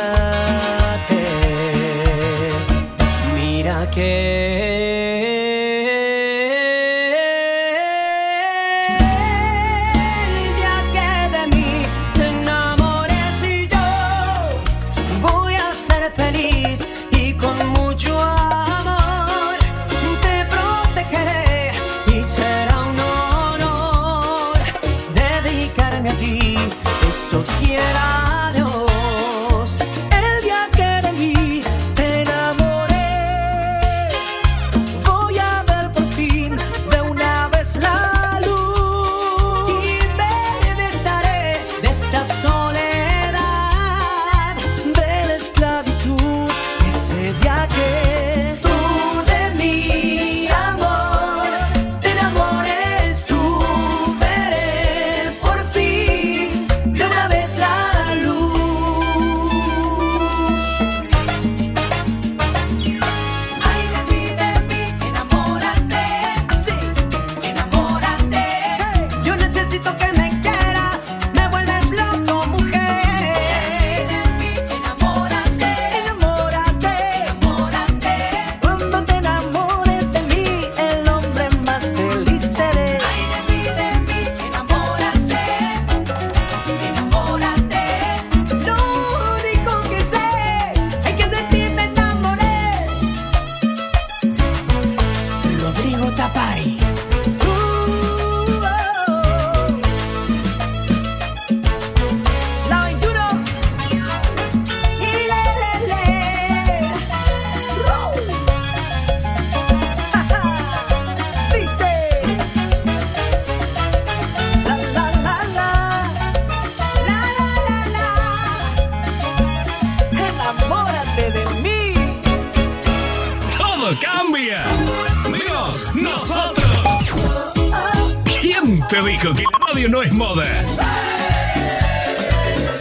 Mira 3.35 3.89
que 3.91 5.32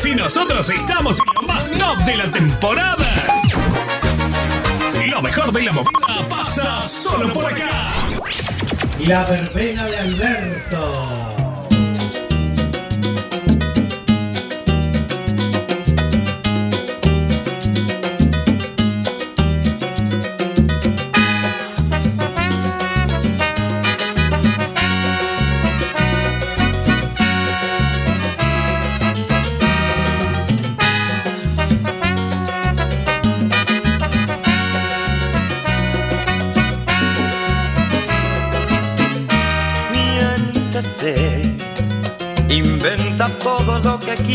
Si 0.02 0.16
nosotros 0.16 0.68
estamos 0.68 1.20
en 1.20 1.26
lo 1.36 1.47
más 1.47 1.72
top 1.78 1.97
de 2.06 2.16
la 2.18 2.32
temporada. 2.32 3.08
Lo 5.08 5.22
mejor 5.22 5.52
de 5.52 5.62
la 5.62 5.72
movida 5.72 6.28
pasa 6.28 6.82
solo 6.82 7.32
por 7.32 7.45
acá. 7.45 7.91
La 9.06 9.24
verbena 9.26 9.86
de 9.86 9.97
Alberto. 9.99 11.41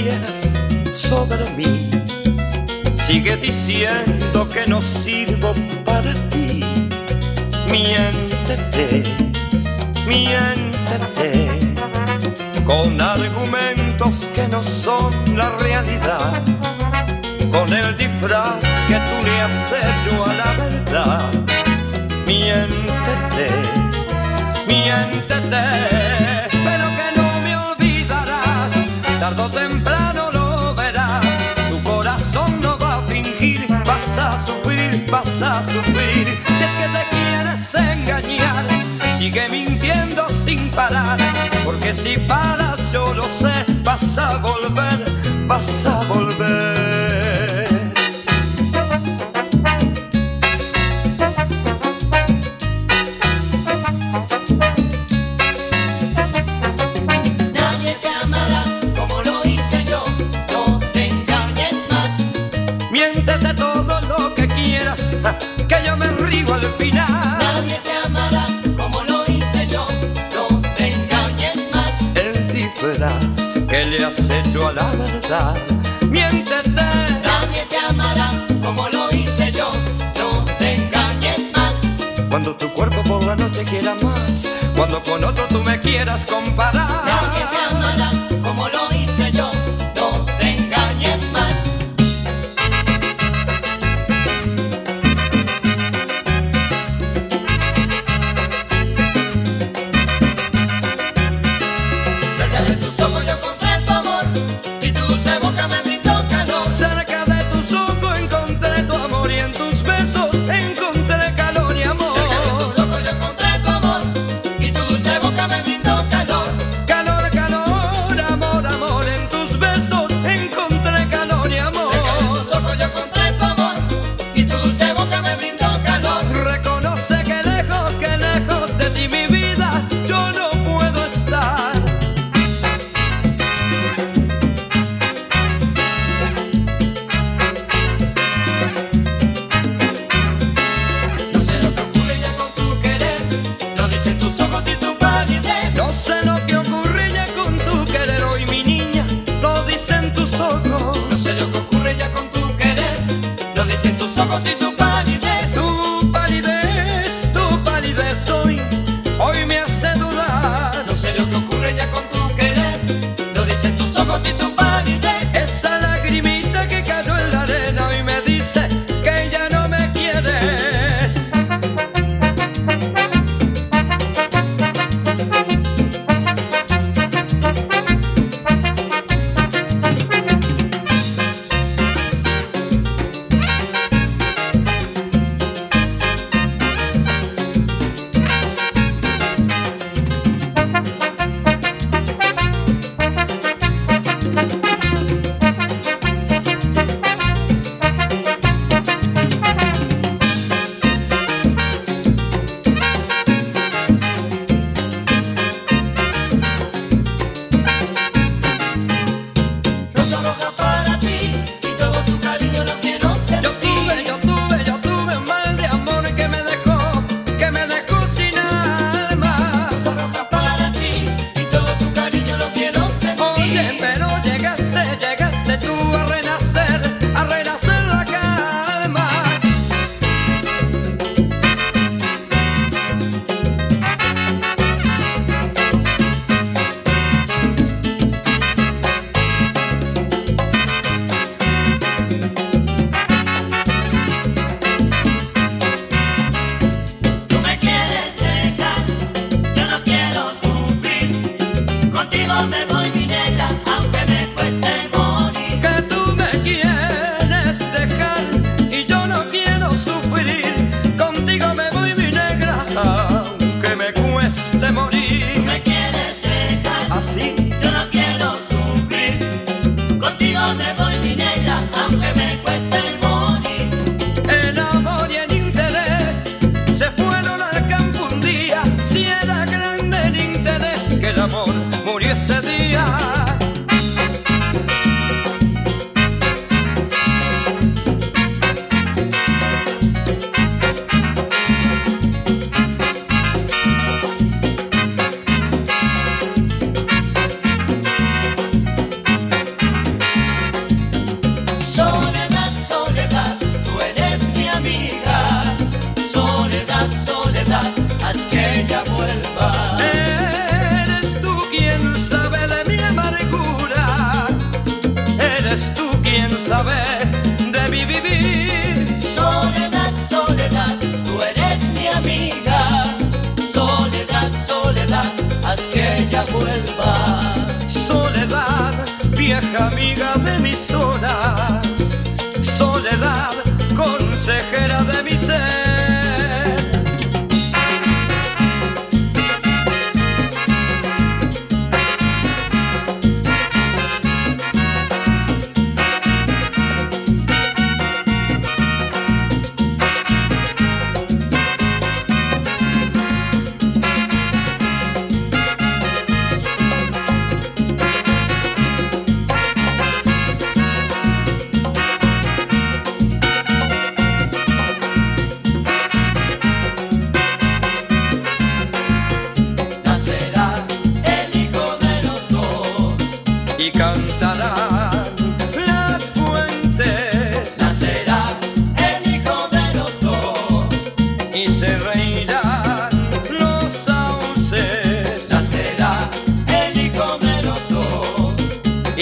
quieras 0.03 0.36
sobre 0.92 1.51
mí. 1.53 1.90
Sigue 2.94 3.36
diciendo 3.36 4.49
que 4.49 4.66
no 4.66 4.82
sirvo 4.82 5.55
para 5.84 6.12
ti. 6.30 6.64
Miéntete, 7.70 9.03
miéntete, 10.07 11.49
con 12.64 13.01
argumentos 13.01 14.28
que 14.34 14.47
no 14.49 14.62
son 14.62 15.12
la 15.36 15.51
realidad, 15.66 16.42
con 17.51 17.72
el 17.72 17.97
disfraz 17.97 18.61
que 18.88 18.97
tú 19.07 19.16
le 19.26 19.34
has 19.44 19.66
hecho 19.82 20.24
a 20.24 20.34
la 20.42 20.51
verdad. 20.64 21.30
Miéntete, 22.26 23.49
miéntete. 24.68 25.95
vas 35.41 35.43
a 35.43 35.66
sufrir 35.66 36.26
si 36.47 36.64
es 36.64 36.74
que 36.76 36.89
te 36.89 37.05
quieres 37.11 37.74
engañar. 37.74 38.64
Sigue 39.18 39.49
mintiendo 39.49 40.26
sin 40.45 40.70
parar, 40.70 41.18
porque 41.64 41.95
si 41.95 42.16
paras 42.18 42.78
yo 42.93 43.12
lo 43.14 43.24
sé, 43.24 43.64
vas 43.82 44.18
a 44.18 44.39
volver, 44.39 45.05
vas 45.47 45.87
a 45.87 46.05
volver. 46.05 47.56
casa. 75.29 75.55
Miéntete. 76.09 76.70
Nadie 77.22 77.66
te 77.68 77.77
amará 77.77 78.31
como 78.62 78.89
lo 78.89 79.11
hice 79.11 79.53
yo. 79.53 79.70
No 80.18 80.45
te 80.59 80.74
engañes 80.74 81.41
más. 81.55 81.74
Cuando 82.31 82.55
tu 82.57 82.68
cuerpo 82.72 83.03
por 83.05 83.24
la 83.24 83.37
noche 83.37 83.64
quiera 83.64 83.95
más. 84.03 84.49
Cuando 84.77 85.03
con 85.03 85.24
otro 85.24 85.47
tú 85.49 85.62
me 85.64 85.79
quieras 85.81 86.24
comparar. 86.27 87.06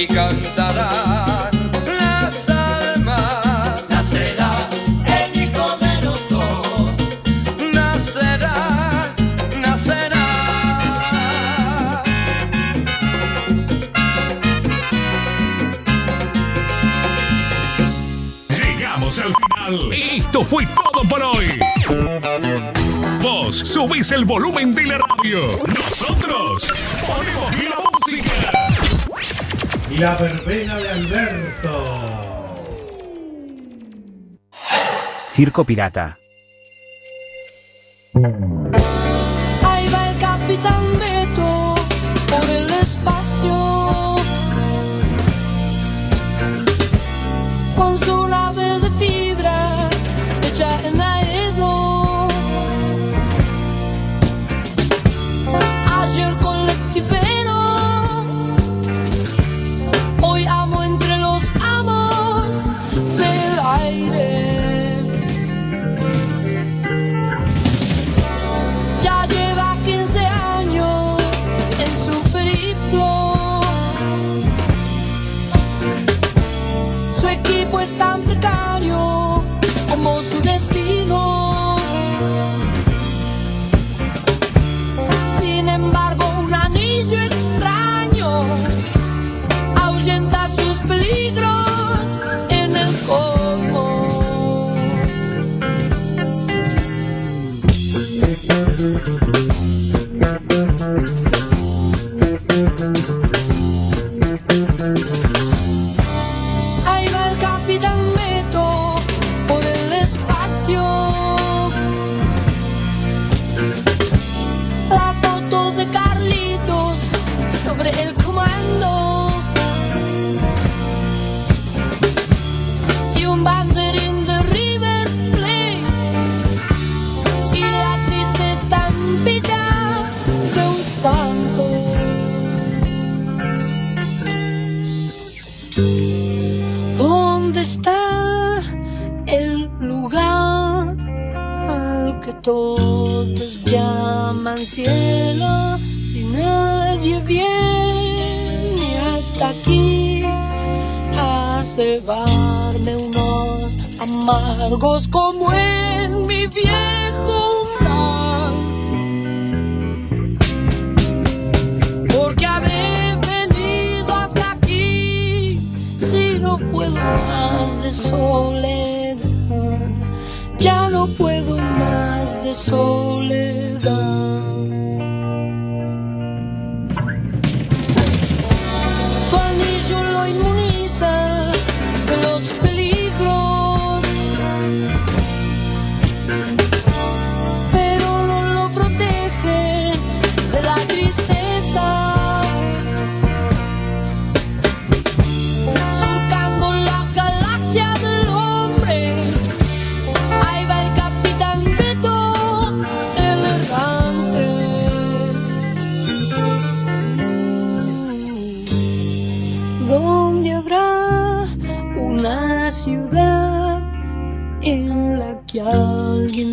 y 0.05 0.07
cantarán 0.07 1.51
las 1.87 2.49
almas. 2.51 3.89
Nacerá 3.89 4.69
el 5.07 5.43
hijo 5.43 5.77
de 5.79 6.03
los 6.03 6.29
dos. 6.29 6.91
Nacerá, 7.73 9.15
nacerá. 9.61 10.25
Llegamos 18.49 19.19
al 19.19 19.33
final. 19.35 19.93
Esto 19.93 20.45
fue 20.45 20.67
todo 20.67 21.09
por 21.09 21.23
hoy. 21.23 21.59
Vos 23.23 23.57
subís 23.57 24.13
el 24.13 24.25
volumen 24.25 24.75
de 24.75 24.85
la 24.85 24.99
radio. 24.99 25.41
Nosotros 25.67 26.67
ponemos 27.07 27.63
la 27.63 27.77
música. 27.91 28.64
La 29.99 30.17
verbena 30.17 30.77
de 30.77 30.91
Alberto. 30.91 31.71
Circo 35.29 35.65
Pirata. 35.65 36.17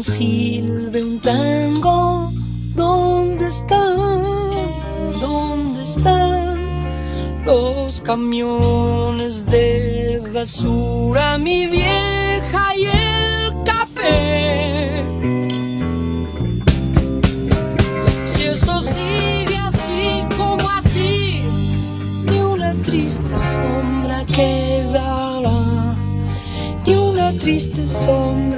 silbe 0.01 1.03
un 1.03 1.19
tango, 1.19 2.31
¿dónde 2.75 3.47
están? 3.47 4.21
¿Dónde 5.19 5.83
están 5.83 7.45
los 7.45 8.01
camiones 8.01 9.45
de 9.45 10.21
basura, 10.33 11.37
mi 11.37 11.67
vieja 11.67 12.75
y 12.75 12.85
el 12.85 13.63
café? 13.63 15.03
Si 18.25 18.43
esto 18.43 18.81
sigue 18.81 19.57
así 19.57 20.25
como 20.35 20.67
así, 20.69 21.43
ni 22.25 22.39
una 22.39 22.73
triste 22.83 23.37
sombra 23.37 24.25
quedará, 24.25 25.95
ni 26.87 26.95
una 26.95 27.33
triste 27.33 27.85
sombra. 27.85 28.50